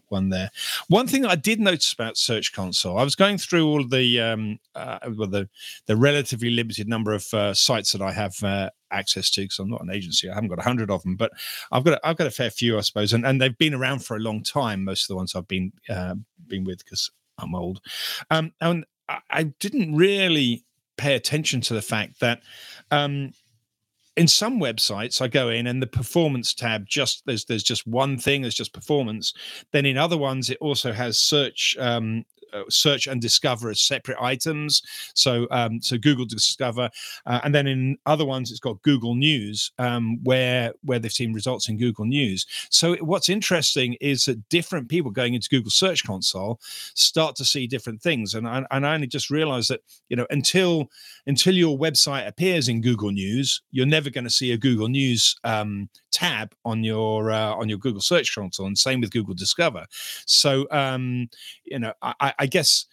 [0.08, 0.50] one there.
[0.88, 4.58] One thing I did notice about Search Console, I was going through all the um,
[4.74, 5.48] uh, well, the
[5.86, 9.70] the relatively limited number of uh, sites that I have uh, access to because I'm
[9.70, 10.28] not an agency.
[10.28, 11.32] I haven't got a hundred of them, but
[11.72, 14.04] I've got a, I've got a fair few, I suppose, and and they've been around
[14.04, 14.84] for a long time.
[14.84, 16.14] Most of the ones I've been uh,
[16.46, 17.80] been with because I'm old,
[18.30, 20.64] um, and I, I didn't really
[20.96, 22.40] pay attention to the fact that
[22.90, 23.32] um,
[24.16, 28.18] in some websites i go in and the performance tab just there's there's just one
[28.18, 29.32] thing there's just performance.
[29.72, 34.18] Then in other ones it also has search um, uh, search and discover as separate
[34.20, 34.82] items.
[35.14, 36.90] So um, so Google Discover,
[37.26, 41.32] uh, and then in other ones it's got Google News, um, where where they've seen
[41.32, 42.46] results in Google News.
[42.70, 46.60] So what's interesting is that different people going into Google Search Console
[46.94, 50.26] start to see different things, and I, and I only just realized that you know
[50.30, 50.90] until
[51.26, 55.36] until your website appears in Google News, you're never going to see a Google News
[55.44, 59.86] um, tab on your uh, on your Google Search Console, and same with Google Discover.
[60.26, 61.28] So um,
[61.64, 62.86] you know, I, I guess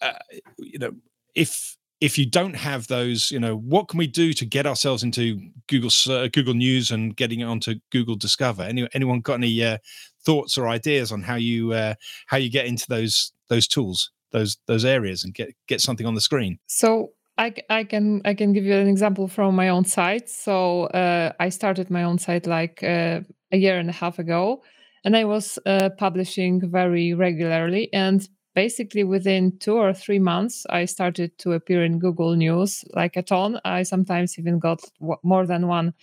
[0.00, 0.12] uh,
[0.58, 0.92] you know
[1.34, 5.04] if if you don't have those, you know, what can we do to get ourselves
[5.04, 8.64] into Google uh, Google News and getting it onto Google Discover?
[8.64, 9.78] Any, anyone got any uh,
[10.24, 11.94] thoughts or ideas on how you uh,
[12.26, 16.16] how you get into those those tools, those those areas, and get get something on
[16.16, 16.58] the screen?
[16.66, 20.28] So I, I can I can give you an example from my own site.
[20.28, 23.20] So uh, I started my own site like uh,
[23.52, 24.64] a year and a half ago,
[25.04, 27.90] and I was uh, publishing very regularly.
[27.92, 33.16] And basically, within two or three months, I started to appear in Google News like
[33.16, 33.60] a ton.
[33.64, 34.80] I sometimes even got
[35.22, 35.94] more than one,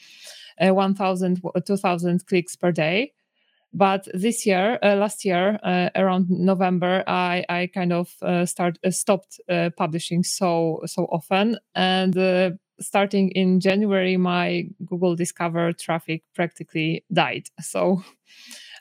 [0.60, 3.14] uh, 1,000, 2,000 clicks per day.
[3.74, 8.80] But this year uh, last year uh, around november i i kind of uh, start
[8.84, 11.58] uh, stopped uh, publishing so so often.
[11.76, 17.48] And starting in january my google discover traffic practically died.
[17.62, 18.04] So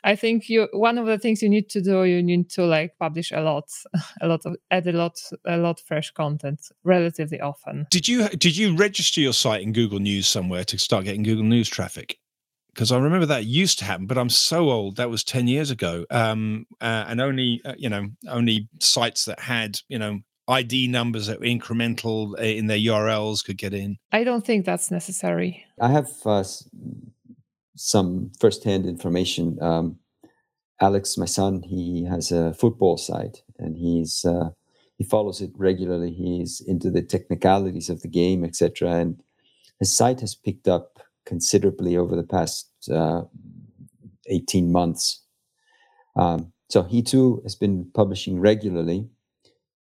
[0.03, 2.97] i think you one of the things you need to do you need to like
[2.99, 3.65] publish a lot
[4.21, 8.55] a lot of add a lot a lot fresh content relatively often did you did
[8.55, 12.17] you register your site in google news somewhere to start getting google news traffic
[12.73, 14.95] because I remember that used to happen, but I'm so old.
[14.97, 16.05] That was 10 years ago.
[16.11, 21.27] Um, uh, and only, uh, you know, only sites that had, you know, ID numbers
[21.27, 23.97] that were incremental uh, in their URLs could get in.
[24.11, 25.65] I don't think that's necessary.
[25.79, 26.43] I have uh,
[27.79, 29.57] some firsthand information.
[29.61, 29.99] Um,
[30.81, 34.49] Alex, my son, he has a football site and he's uh,
[34.97, 36.11] he follows it regularly.
[36.11, 38.91] He's into the technicalities of the game, etc.
[38.91, 39.23] And
[39.79, 43.21] his site has picked up considerably over the past uh,
[44.27, 45.21] 18 months.
[46.17, 49.07] Um, so he too has been publishing regularly.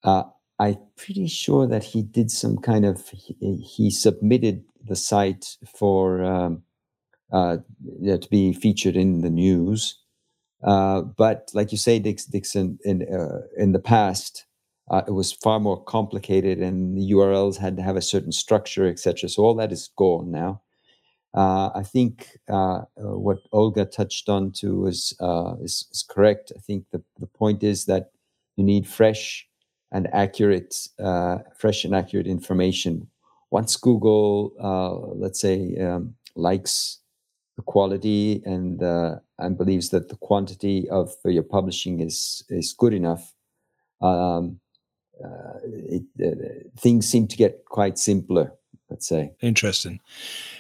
[0.03, 0.25] Uh,
[0.59, 6.25] I'm pretty sure that he did some kind of, he, he submitted the site for
[6.25, 6.63] um,
[7.33, 7.57] uh,
[8.05, 9.99] to be featured in the news.
[10.63, 14.45] Uh, but like you say, Dix, Dixon, in, uh, in the past,
[14.91, 18.87] uh, it was far more complicated and the URLs had to have a certain structure,
[18.87, 19.29] etc.
[19.29, 20.61] So all that is gone now.
[21.35, 25.15] Uh, I think uh, what Olga touched on too is,
[25.63, 26.53] is, correct.
[26.55, 28.11] I think the the point is that
[28.57, 29.49] you need fresh
[29.93, 30.77] and accurate,
[31.57, 33.09] fresh and accurate information.
[33.51, 34.53] Once Google,
[35.17, 37.02] let's say, um, likes
[37.63, 42.95] the quality and uh, and believes that the quantity of your publishing is is good
[42.95, 43.35] enough,
[44.01, 44.61] um,
[45.65, 46.03] it,
[46.79, 48.53] things seem to get quite simpler
[48.93, 49.33] let's say.
[49.41, 50.01] Interesting.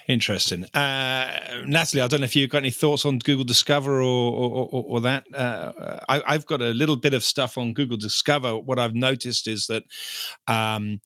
[0.08, 0.64] Interesting.
[0.72, 4.68] Uh, Natalie, I don't know if you've got any thoughts on Google Discover or, or,
[4.72, 5.26] or, or that.
[5.34, 8.56] Uh, I, have got a little bit of stuff on Google Discover.
[8.56, 9.84] What I've noticed is that
[10.48, 11.02] um,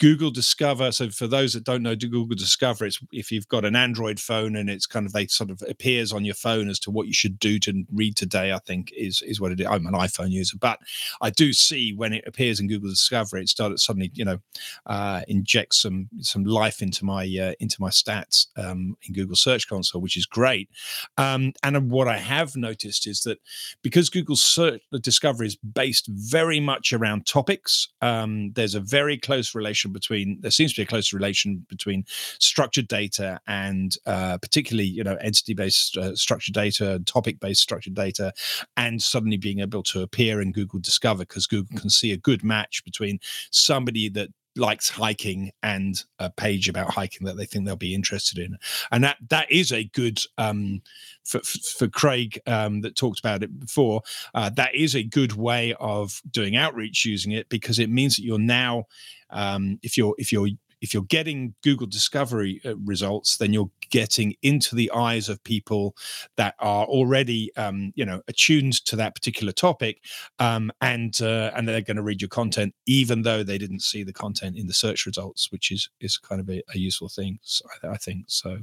[0.00, 0.92] Google Discover.
[0.92, 4.56] So for those that don't know, Google Discover, it's if you've got an Android phone
[4.56, 7.12] and it's kind of they sort of appears on your phone as to what you
[7.12, 8.52] should do to read today.
[8.52, 9.66] I think is is what it is.
[9.66, 10.78] I'm an iPhone user, but
[11.20, 14.38] I do see when it appears in Google Discover, it started suddenly you know
[14.86, 19.68] uh, injects some some life into my uh, into my stats um, in Google Search
[19.68, 20.70] Console, which is great.
[21.18, 23.38] Um, and what I have noticed is that
[23.82, 29.18] because Google Search the Discover is based very much around topics, um, there's a very
[29.18, 32.04] close relation relation between there seems to be a close relation between
[32.38, 37.62] structured data and uh, particularly you know entity based uh, structured data and topic based
[37.62, 38.32] structured data
[38.76, 42.42] and suddenly being able to appear in google discover because google can see a good
[42.44, 43.18] match between
[43.50, 48.38] somebody that likes hiking and a page about hiking that they think they'll be interested
[48.38, 48.58] in.
[48.90, 50.82] And that that is a good um,
[51.24, 54.02] for, for craig um, that talked about it before
[54.34, 58.24] uh, that is a good way of doing outreach using it because it means that
[58.24, 58.86] you're now
[59.32, 60.48] um, if you're if you're
[60.80, 65.94] if you're getting Google Discovery uh, results, then you're getting into the eyes of people
[66.36, 70.02] that are already, um, you know, attuned to that particular topic,
[70.38, 74.02] um, and uh, and they're going to read your content, even though they didn't see
[74.02, 77.38] the content in the search results, which is is kind of a, a useful thing,
[77.84, 78.24] I, think.
[78.28, 78.58] So,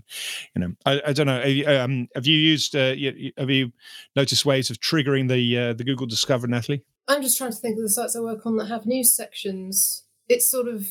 [0.55, 1.41] you know, I, I don't know.
[1.41, 2.76] Have you, um, have you used?
[2.76, 2.95] Uh,
[3.38, 3.72] have you
[4.15, 6.84] noticed ways of triggering the uh, the Google Discover, Natalie?
[7.09, 10.03] I'm just trying to think of the sites I work on that have news sections.
[10.30, 10.88] It's sort of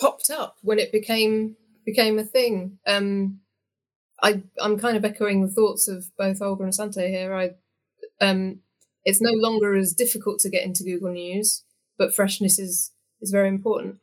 [0.00, 2.78] popped up when it became became a thing.
[2.86, 3.40] Um,
[4.22, 7.34] I I'm kind of echoing the thoughts of both Olga and Sante here.
[7.34, 7.52] I
[8.20, 8.60] um,
[9.04, 11.64] it's no longer as difficult to get into Google News,
[11.98, 13.96] but freshness is is very important.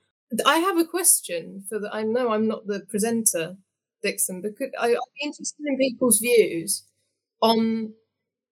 [0.45, 1.89] I have a question for the.
[1.93, 3.57] I know I'm not the presenter,
[4.03, 6.83] Dixon, but could, I, I'd be interested in people's views
[7.41, 7.93] on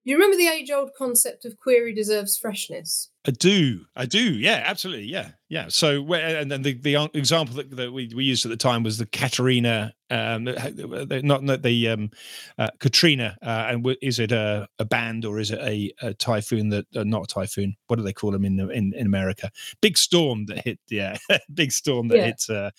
[0.04, 3.10] you remember the age old concept of query deserves freshness?
[3.26, 3.86] I do.
[3.96, 4.34] I do.
[4.34, 5.06] Yeah, absolutely.
[5.06, 5.30] Yeah.
[5.48, 5.68] Yeah.
[5.68, 8.98] So, and then the, the example that, that we, we used at the time was
[8.98, 12.10] the Katrina, um, not, not the um,
[12.58, 13.38] uh, Katrina.
[13.40, 17.04] Uh, and is it a, a band or is it a, a typhoon that, uh,
[17.04, 17.74] not a typhoon?
[17.86, 19.50] What do they call them in, in, in America?
[19.80, 21.16] Big storm that hit, yeah,
[21.54, 22.24] big storm that yeah.
[22.24, 22.70] hit uh,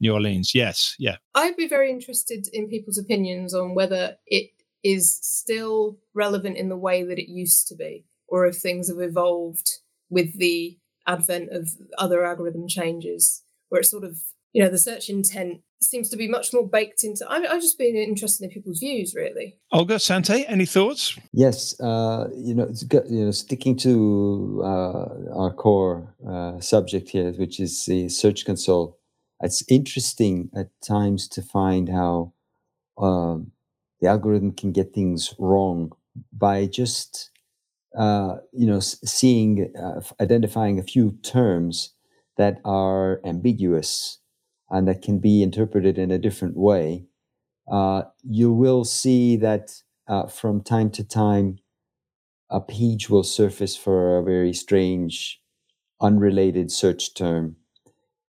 [0.00, 0.54] New Orleans.
[0.54, 0.96] Yes.
[0.98, 1.16] Yeah.
[1.34, 4.50] I'd be very interested in people's opinions on whether it
[4.84, 9.00] is still relevant in the way that it used to be, or if things have
[9.00, 9.70] evolved
[10.10, 14.18] with the advent of other algorithm changes, where it's sort of,
[14.52, 17.26] you know, the search intent seems to be much more baked into.
[17.28, 19.58] I'm, I'm just being interested in people's views, really.
[19.72, 21.18] Olga Sante, any thoughts?
[21.32, 22.70] Yes, uh, you know,
[23.08, 28.98] you know, sticking to uh, our core uh, subject here, which is the Search Console.
[29.42, 32.32] It's interesting at times to find how
[32.96, 33.52] um,
[34.04, 35.92] the algorithm can get things wrong
[36.32, 37.30] by just
[37.98, 41.94] uh, you know seeing uh, identifying a few terms
[42.36, 44.20] that are ambiguous
[44.70, 47.06] and that can be interpreted in a different way
[47.70, 51.58] uh, you will see that uh, from time to time
[52.50, 55.42] a page will surface for a very strange
[56.00, 57.56] unrelated search term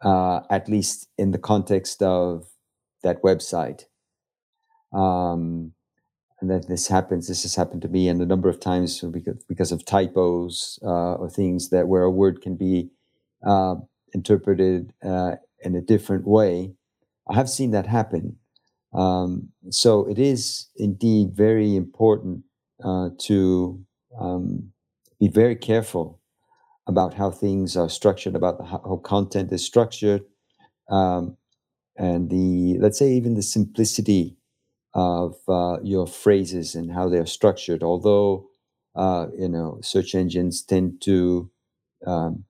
[0.04, 2.48] uh, at least in the context of
[3.04, 3.86] that website
[4.94, 5.74] um,
[6.42, 7.28] and that this happens.
[7.28, 11.16] This has happened to me, and a number of times because because of typos uh,
[11.16, 12.90] or things that where a word can be
[13.46, 13.76] uh,
[14.14, 16.74] interpreted uh, in a different way.
[17.30, 18.38] I have seen that happen.
[18.94, 22.44] Um, so it is indeed very important
[22.84, 23.86] uh, to
[24.20, 24.72] um,
[25.20, 26.20] be very careful
[26.88, 30.24] about how things are structured, about how content is structured,
[30.90, 31.38] um,
[31.96, 34.39] and the let's say even the simplicity
[34.94, 37.84] of uh, your phrases and how they're structured.
[37.84, 38.48] Although
[38.96, 41.50] uh, you know search engines tend to
[42.06, 42.46] um,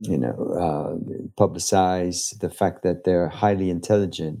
[0.00, 4.40] you know uh, publicize the fact that they're highly intelligent.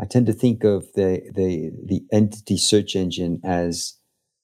[0.00, 3.94] I tend to think of the the the entity search engine as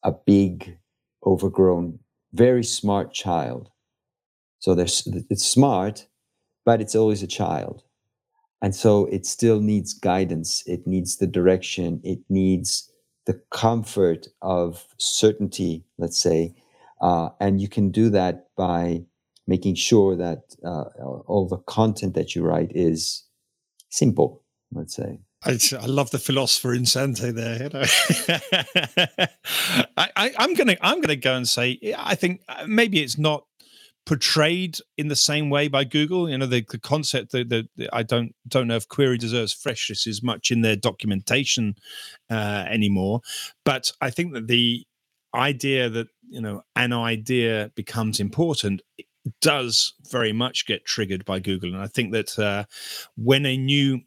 [0.02, 0.78] a big,
[1.26, 2.00] overgrown,
[2.32, 3.70] very smart child.
[4.60, 6.06] So there's it's smart,
[6.64, 7.84] but it's always a child
[8.62, 12.90] and so it still needs guidance it needs the direction it needs
[13.26, 16.54] the comfort of certainty let's say
[17.00, 19.02] uh, and you can do that by
[19.48, 20.84] making sure that uh,
[21.26, 23.24] all the content that you write is
[23.90, 24.42] simple
[24.72, 27.64] let's say I, I love the philosopher in Sante there.
[27.64, 27.82] You know?
[29.96, 33.44] I, am gonna I'm gonna go and say I think uh, maybe it's not
[34.04, 36.28] portrayed in the same way by Google.
[36.28, 39.52] You know, the, the concept that the, the, I don't don't know if query deserves
[39.52, 41.76] freshness is much in their documentation
[42.30, 43.20] uh, anymore,
[43.64, 44.84] but I think that the
[45.34, 48.82] idea that you know an idea becomes important
[49.40, 52.64] does very much get triggered by Google, and I think that uh,
[53.16, 54.00] when a new,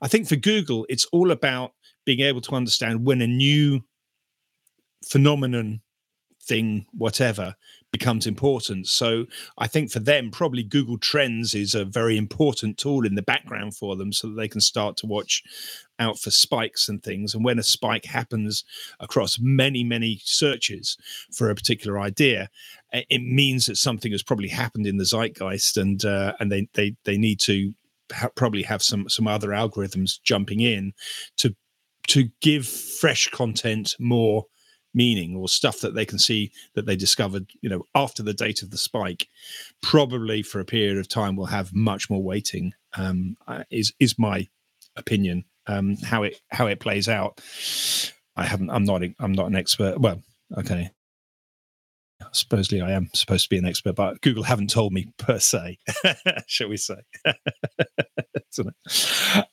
[0.00, 1.72] I think for Google, it's all about
[2.04, 3.82] being able to understand when a new
[5.04, 5.82] phenomenon
[6.42, 7.54] thing whatever
[7.92, 8.88] becomes important.
[8.88, 9.26] So
[9.58, 13.76] I think for them, probably Google Trends is a very important tool in the background
[13.76, 15.42] for them so that they can start to watch
[15.98, 17.34] out for spikes and things.
[17.34, 18.64] And when a spike happens
[18.98, 20.96] across many, many searches
[21.30, 22.48] for a particular idea,
[22.92, 26.96] it means that something has probably happened in the zeitgeist and uh, and they, they,
[27.04, 27.72] they need to
[28.12, 30.92] ha- probably have some, some other algorithms jumping in
[31.36, 31.54] to
[32.08, 34.46] to give fresh content more
[34.94, 38.62] meaning or stuff that they can see that they discovered you know after the date
[38.62, 39.28] of the spike
[39.82, 44.18] probably for a period of time will have much more weighting um, uh, is is
[44.18, 44.46] my
[44.96, 47.40] opinion um, how it how it plays out.
[48.36, 50.00] I haven't i'm not i'm not an expert.
[50.00, 50.22] Well
[50.56, 50.90] okay
[52.32, 55.78] supposedly I am supposed to be an expert, but Google haven't told me per se,
[56.46, 56.96] shall we say?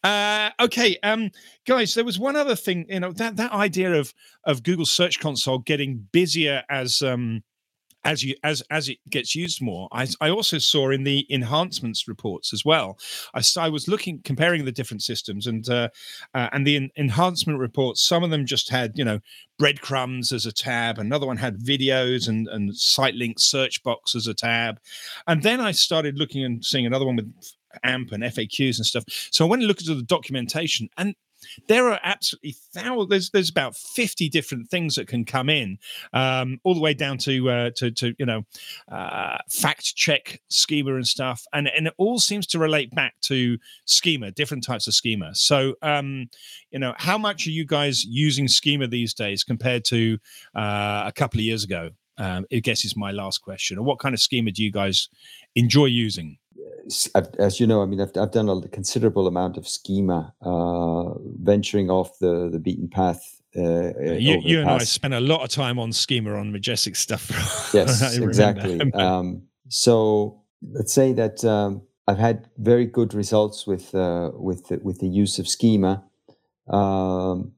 [0.04, 1.32] uh, okay, um,
[1.66, 2.86] guys, there was one other thing.
[2.90, 4.14] You know that that idea of
[4.46, 7.44] of Google Search Console getting busier as um,
[8.04, 12.08] as you as as it gets used more i i also saw in the enhancements
[12.08, 12.98] reports as well
[13.34, 15.90] i, I was looking comparing the different systems and uh,
[16.34, 19.20] uh, and the en- enhancement reports some of them just had you know
[19.58, 24.28] breadcrumbs as a tab another one had videos and and site link search box as
[24.28, 24.80] a tab
[25.28, 27.34] and then i started looking and seeing another one with
[27.84, 29.04] AMP and FAQs and stuff.
[29.32, 31.16] So I went and looked at the documentation, and
[31.68, 33.10] there are absolutely thousands.
[33.10, 35.78] There's there's about fifty different things that can come in,
[36.14, 38.44] um, all the way down to uh, to to you know
[38.92, 43.58] uh, fact check schema and stuff, and and it all seems to relate back to
[43.86, 45.34] schema, different types of schema.
[45.36, 46.30] So um,
[46.72, 50.18] you know, how much are you guys using schema these days compared to
[50.56, 51.92] uh, a couple of years ago?
[52.18, 53.78] Um, I guess is my last question.
[53.78, 55.08] Or what kind of schema do you guys
[55.56, 56.38] enjoy using?
[57.40, 61.90] As you know, I mean, I've, I've done a considerable amount of schema, uh, venturing
[61.90, 63.42] off the, the beaten path.
[63.56, 64.70] Uh, you, you and.
[64.70, 67.30] I spent a lot of time on schema on Majestic stuff.
[67.74, 68.80] yes, exactly.
[68.94, 74.78] Um, so let's say that um, I've had very good results with uh, with the,
[74.80, 76.04] with the use of schema.
[76.68, 77.54] Um,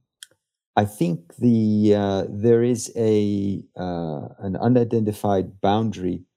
[0.75, 6.30] I think the uh, there is a uh, an unidentified boundary uh,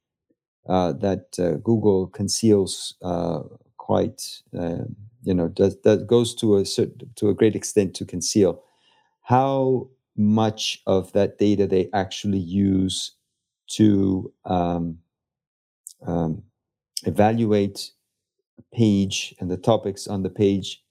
[0.66, 3.40] that uh, Google conceals uh,
[3.76, 8.04] quite, um, you know, does, that goes to a certain, to a great extent to
[8.04, 8.62] conceal.
[9.22, 13.12] How much of that data they actually use
[13.72, 14.98] to um,
[16.06, 16.42] um,
[17.04, 17.90] evaluate
[18.58, 20.82] a page and the topics on the page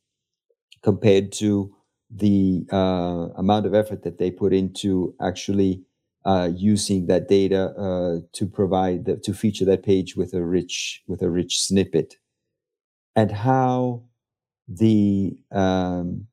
[0.82, 1.74] compared to
[2.10, 5.82] the uh, amount of effort that they put into actually
[6.26, 11.04] uh, using that data uh, to provide the, to feature that page with a rich
[11.08, 12.16] with a rich snippet,
[13.16, 14.04] and how
[14.68, 16.28] the um,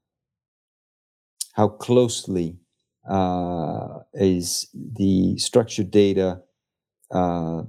[1.54, 2.58] how closely
[3.08, 6.40] uh, is the structured data
[7.12, 7.62] uh,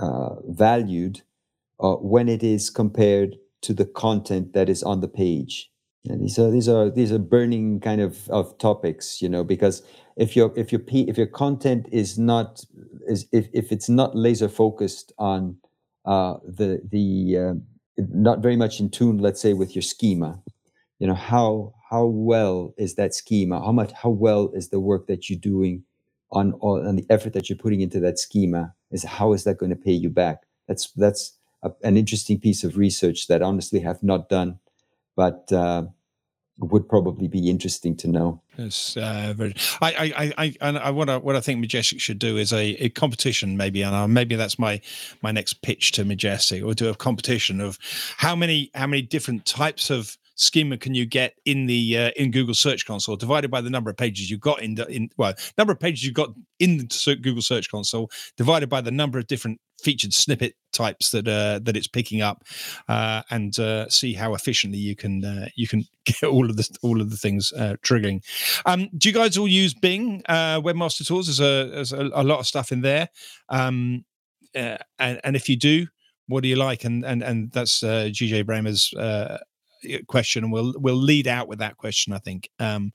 [0.00, 1.22] uh, valued
[1.78, 5.70] when it is compared to the content that is on the page.
[6.08, 9.82] And these are these are these are burning kind of of topics, you know, because
[10.16, 12.64] if your if your if your content is not
[13.06, 15.58] is if, if it's not laser focused on
[16.06, 17.54] uh, the the uh,
[17.98, 20.40] not very much in tune, let's say, with your schema,
[20.98, 23.60] you know how how well is that schema?
[23.60, 25.84] How much how well is the work that you're doing
[26.32, 28.74] on on the effort that you're putting into that schema?
[28.90, 30.44] Is how is that going to pay you back?
[30.66, 34.58] That's that's a, an interesting piece of research that honestly have not done,
[35.16, 35.84] but uh,
[36.58, 38.42] would probably be interesting to know.
[38.56, 42.18] Yes, uh, very, I, I, I, and I, what I, what I think Majestic should
[42.18, 44.80] do is a, a competition, maybe, and uh, maybe that's my
[45.22, 47.78] my next pitch to Majestic, or do a competition of
[48.18, 52.30] how many how many different types of schema can you get in the uh, in
[52.30, 55.34] Google Search Console divided by the number of pages you've got in the in well
[55.58, 59.26] number of pages you've got in the Google Search Console divided by the number of
[59.26, 62.44] different featured snippet types that uh, that it's picking up,
[62.88, 66.68] uh, and uh, see how efficiently you can uh, you can get all of the
[66.82, 68.22] all of the things uh, triggering.
[68.66, 71.26] Um, do you guys all use Bing uh, Webmaster Tools?
[71.26, 73.08] There's a there's a, a lot of stuff in there,
[73.50, 74.04] um,
[74.54, 75.86] and and if you do,
[76.28, 76.84] what do you like?
[76.84, 78.94] And and and that's GJ Bramer's
[80.06, 82.92] question and we'll we'll lead out with that question i think um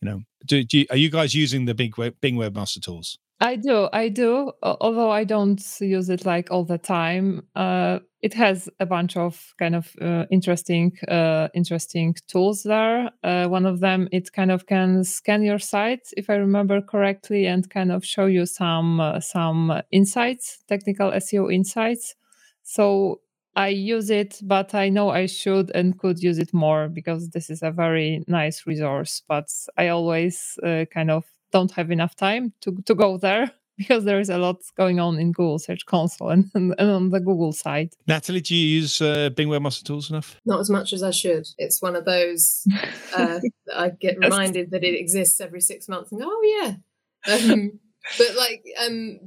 [0.00, 3.18] you know do, do you, are you guys using the big web, bing webmaster tools
[3.38, 4.52] I do, I do.
[4.62, 9.54] Although I don't use it like all the time, uh, it has a bunch of
[9.58, 13.10] kind of uh, interesting, uh, interesting tools there.
[13.22, 17.46] Uh, one of them, it kind of can scan your site, if I remember correctly,
[17.46, 22.14] and kind of show you some uh, some insights, technical SEO insights.
[22.62, 23.20] So
[23.56, 27.48] I use it, but I know I should and could use it more because this
[27.48, 29.22] is a very nice resource.
[29.26, 34.04] But I always uh, kind of don't have enough time to, to go there because
[34.04, 37.18] there is a lot going on in Google Search Console and, and, and on the
[37.18, 37.94] Google side.
[38.06, 40.38] Natalie, do you use uh, Bing Webmaster Tools enough?
[40.44, 41.46] Not as much as I should.
[41.56, 42.66] It's one of those
[43.16, 43.40] uh,
[43.74, 46.74] I get reminded that it exists every six months and go, oh yeah.
[47.28, 47.80] Um,
[48.18, 49.18] but like um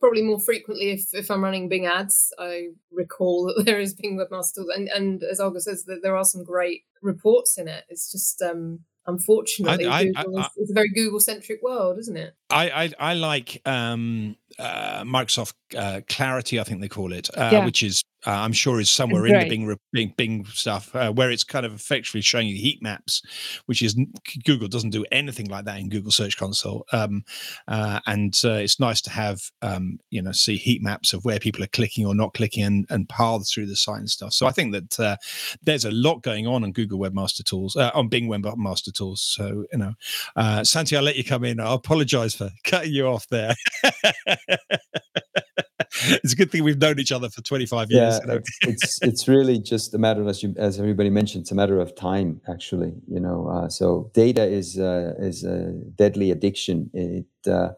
[0.00, 4.18] probably more frequently if, if i'm running bing ads i recall that there is bing
[4.18, 7.84] webmaster and and as olga says that there are some great reports in it.
[7.88, 12.34] It's just um unfortunately I, I, I, it's a very google centric world isn't it?
[12.50, 17.50] I, I, I like um, uh, Microsoft uh, Clarity, I think they call it, uh,
[17.52, 17.64] yeah.
[17.64, 21.30] which is uh, I'm sure is somewhere in the Bing, Bing, Bing stuff uh, where
[21.30, 23.22] it's kind of effectively showing you heat maps,
[23.66, 23.96] which is
[24.44, 26.84] Google doesn't do anything like that in Google Search Console.
[26.92, 27.24] Um,
[27.68, 31.62] uh, and it's nice to have um, you know see heat maps of where people
[31.62, 34.32] are clicking or not clicking and, and paths through the site and stuff.
[34.32, 35.18] So I think that
[35.62, 39.22] there's a lot going on on Google Webmaster Tools on Bing Webmaster Tools.
[39.22, 41.60] So you know, Sante, I'll let you come in.
[41.60, 43.54] I apologize for cutting you off there.
[44.48, 48.14] it's a good thing we've known each other for 25 years.
[48.14, 48.40] Yeah, you know?
[48.62, 51.94] it's, it's really just a matter, as you, as everybody mentioned, it's a matter of
[51.94, 52.40] time.
[52.48, 56.90] Actually, you know, uh, so data is uh, is a deadly addiction.
[56.92, 57.70] It uh,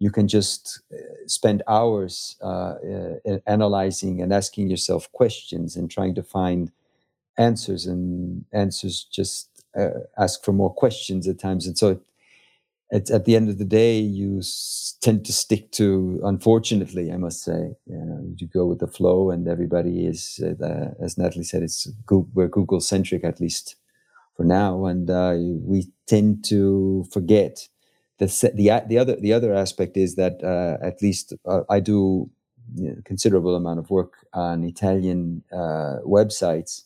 [0.00, 0.80] you can just
[1.26, 2.74] spend hours uh,
[3.26, 6.72] uh, analyzing and asking yourself questions and trying to find
[7.38, 9.48] answers and answers just
[9.78, 12.02] uh, ask for more questions at times and so it's
[12.92, 14.42] at the end of the day you
[15.00, 19.30] tend to stick to unfortunately i must say you, know, you go with the flow
[19.30, 21.88] and everybody is uh, as natalie said it's
[22.34, 23.76] we're google centric at least
[24.40, 24.86] for now.
[24.86, 27.68] And uh, we tend to forget
[28.18, 32.30] the the the other the other aspect is that uh, at least uh, i do
[32.74, 36.84] you know, considerable amount of work on italian uh, websites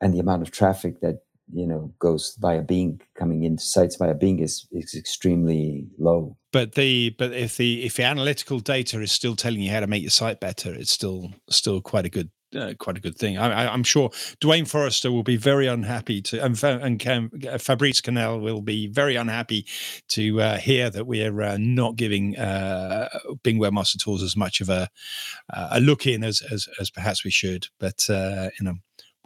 [0.00, 1.22] and the amount of traffic that
[1.52, 6.36] you know goes via Bing coming into sites via Bing is is extremely low.
[6.52, 9.86] But the but if the if the analytical data is still telling you how to
[9.86, 13.38] make your site better, it's still still quite a good uh, quite a good thing.
[13.38, 18.40] I, am sure Duane Forrester will be very unhappy to, and, and Cam, Fabrice Canel
[18.40, 19.66] will be very unhappy
[20.08, 23.08] to uh, hear that we are uh, not giving uh,
[23.42, 24.88] Bing Webmaster Tools as much of a
[25.50, 27.66] a look in as as, as perhaps we should.
[27.78, 28.74] But uh, you know,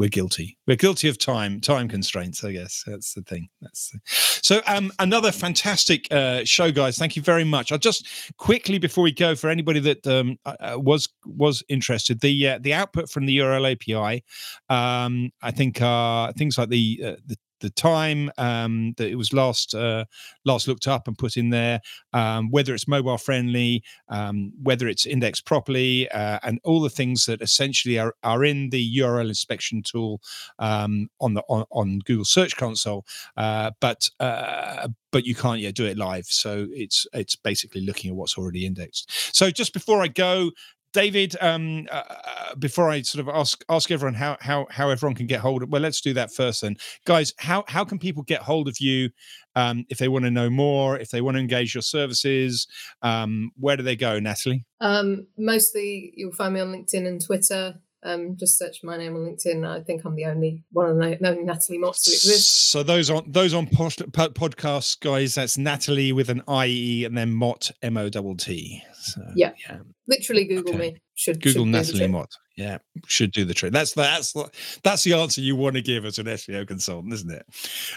[0.01, 0.57] we're guilty.
[0.66, 2.42] We're guilty of time time constraints.
[2.42, 3.51] I guess that's the thing.
[3.61, 4.01] That's the...
[4.07, 4.62] so.
[4.66, 6.96] Um, another fantastic uh, show, guys.
[6.96, 7.70] Thank you very much.
[7.70, 12.20] I'll just quickly before we go for anybody that um, uh, uh was was interested,
[12.20, 14.24] the uh, the output from the URL API.
[14.70, 19.33] Um, I think uh, things like the uh, the the time um, that it was
[19.33, 20.05] last uh,
[20.45, 21.81] last looked up and put in there,
[22.13, 27.27] um, whether it's mobile friendly, um, whether it's indexed properly, uh, and all the things
[27.27, 30.21] that essentially are, are in the URL inspection tool
[30.59, 33.05] um, on the on, on, Google Search Console,
[33.37, 36.27] uh, but uh, but you can't yet do it live.
[36.27, 39.37] So it's it's basically looking at what's already indexed.
[39.37, 40.51] So just before I go,
[40.93, 45.14] David, um, uh, uh, before I sort of ask ask everyone how how how everyone
[45.14, 46.62] can get hold of, well, let's do that first.
[46.62, 49.11] Then, guys, how how can people get hold of you
[49.55, 52.66] um, if they want to know more, if they want to engage your services?
[53.03, 54.64] Um, where do they go, Natalie?
[54.80, 57.74] Um, mostly, you'll find me on LinkedIn and Twitter.
[58.03, 59.68] Um, just search my name on LinkedIn.
[59.68, 62.46] I think I'm the only one of the only Natalie Mott exists.
[62.46, 67.16] So those on those on post, podcasts, guys, that's Natalie with an I E and
[67.16, 68.82] then Mott M O T T.
[69.01, 69.53] So, yeah.
[69.68, 70.92] yeah, literally Google okay.
[70.92, 70.96] me.
[71.14, 72.30] Should Google should Natalie Mott.
[72.57, 73.72] Yeah, should do the trick.
[73.72, 74.51] That's the, that's the,
[74.82, 77.46] that's the answer you want to give as an SEO consultant, isn't it?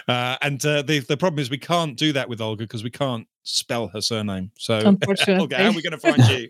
[0.07, 2.89] Uh, and uh, the the problem is we can't do that with Olga because we
[2.89, 4.51] can't spell her surname.
[4.57, 4.97] So.
[5.29, 6.49] Olga, how are we going to find you?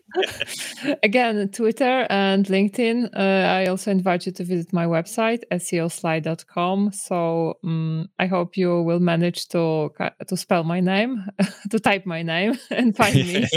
[1.04, 3.10] Again, Twitter and LinkedIn.
[3.16, 6.92] Uh, I also invite you to visit my website seoslide.com.
[6.94, 9.90] So um, I hope you will manage to
[10.28, 11.26] to spell my name,
[11.72, 13.48] to type my name, and find me.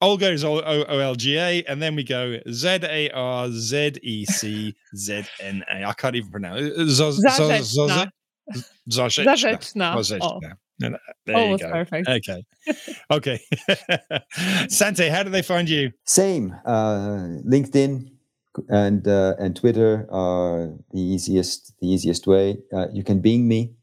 [0.00, 4.24] Olga is O L G A, and then we go Z A R Z E
[4.26, 5.84] C Z N A.
[5.86, 6.76] I can't even pronounce it.
[6.88, 8.10] Zarzeczna.
[8.88, 9.36] Zarzeczna.
[9.94, 10.56] Zarzeczna.
[10.82, 12.08] No, no, there Almost perfect.
[12.08, 12.44] Okay.
[13.10, 13.40] okay.
[14.68, 15.92] Sante, how do they find you?
[16.04, 16.54] Same.
[16.64, 18.10] Uh, LinkedIn
[18.68, 22.58] and uh, and Twitter are the easiest the easiest way.
[22.72, 23.74] Uh, you can Bing me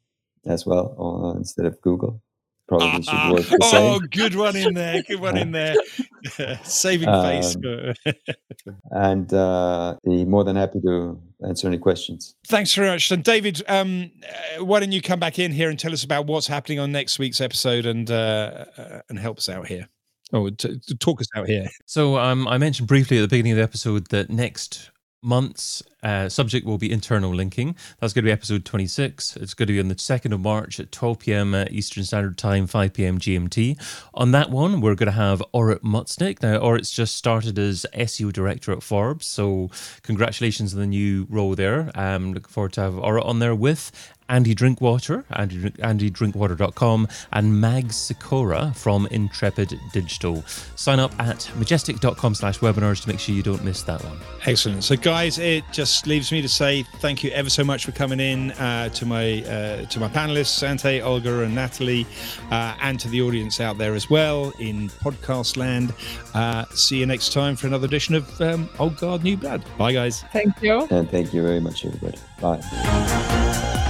[0.45, 2.21] as well uh, instead of Google
[2.69, 3.83] probably should work the oh, same.
[3.83, 5.03] Oh, good one in there.
[5.03, 5.75] Good one in there.
[6.63, 7.55] Saving face.
[7.55, 8.15] Um,
[8.91, 12.35] and uh, be more than happy to answer any questions.
[12.47, 13.11] Thanks very much.
[13.11, 16.27] And David, um, uh, why don't you come back in here and tell us about
[16.27, 19.89] what's happening on next week's episode and uh, uh and help us out here.
[20.31, 21.67] Oh, to, to talk us out here.
[21.87, 24.91] So um, I mentioned briefly at the beginning of the episode that next
[25.21, 27.75] month's uh, subject will be internal linking.
[27.99, 29.35] That's going to be episode 26.
[29.37, 31.53] It's going to be on the 2nd of March at 12 p.m.
[31.53, 33.19] Uh, Eastern Standard Time, 5 p.m.
[33.19, 33.77] GMT.
[34.13, 36.41] On that one, we're going to have Orit Mutznik.
[36.41, 39.69] Now, Orit's just started as SEO director at Forbes, so
[40.03, 41.91] congratulations on the new role there.
[41.95, 43.91] Um, looking forward to have Orit on there with
[44.29, 50.43] Andy Drinkwater, Andy, AndyDrinkwater.com, and Mag Sikora from Intrepid Digital.
[50.75, 54.19] Sign up at majestic.com slash webinars to make sure you don't miss that one.
[54.45, 54.83] Excellent.
[54.83, 58.19] So, guys, it just leaves me to say thank you ever so much for coming
[58.19, 62.05] in uh, to my uh, to my panelists, Sante, Olga, and Natalie,
[62.51, 65.93] uh, and to the audience out there as well in podcast land.
[66.33, 69.63] Uh, see you next time for another edition of um, Old Guard New Blood.
[69.77, 70.23] Bye, guys.
[70.31, 70.87] Thank you.
[70.91, 72.17] And thank you very much, everybody.
[72.39, 73.85] Bye.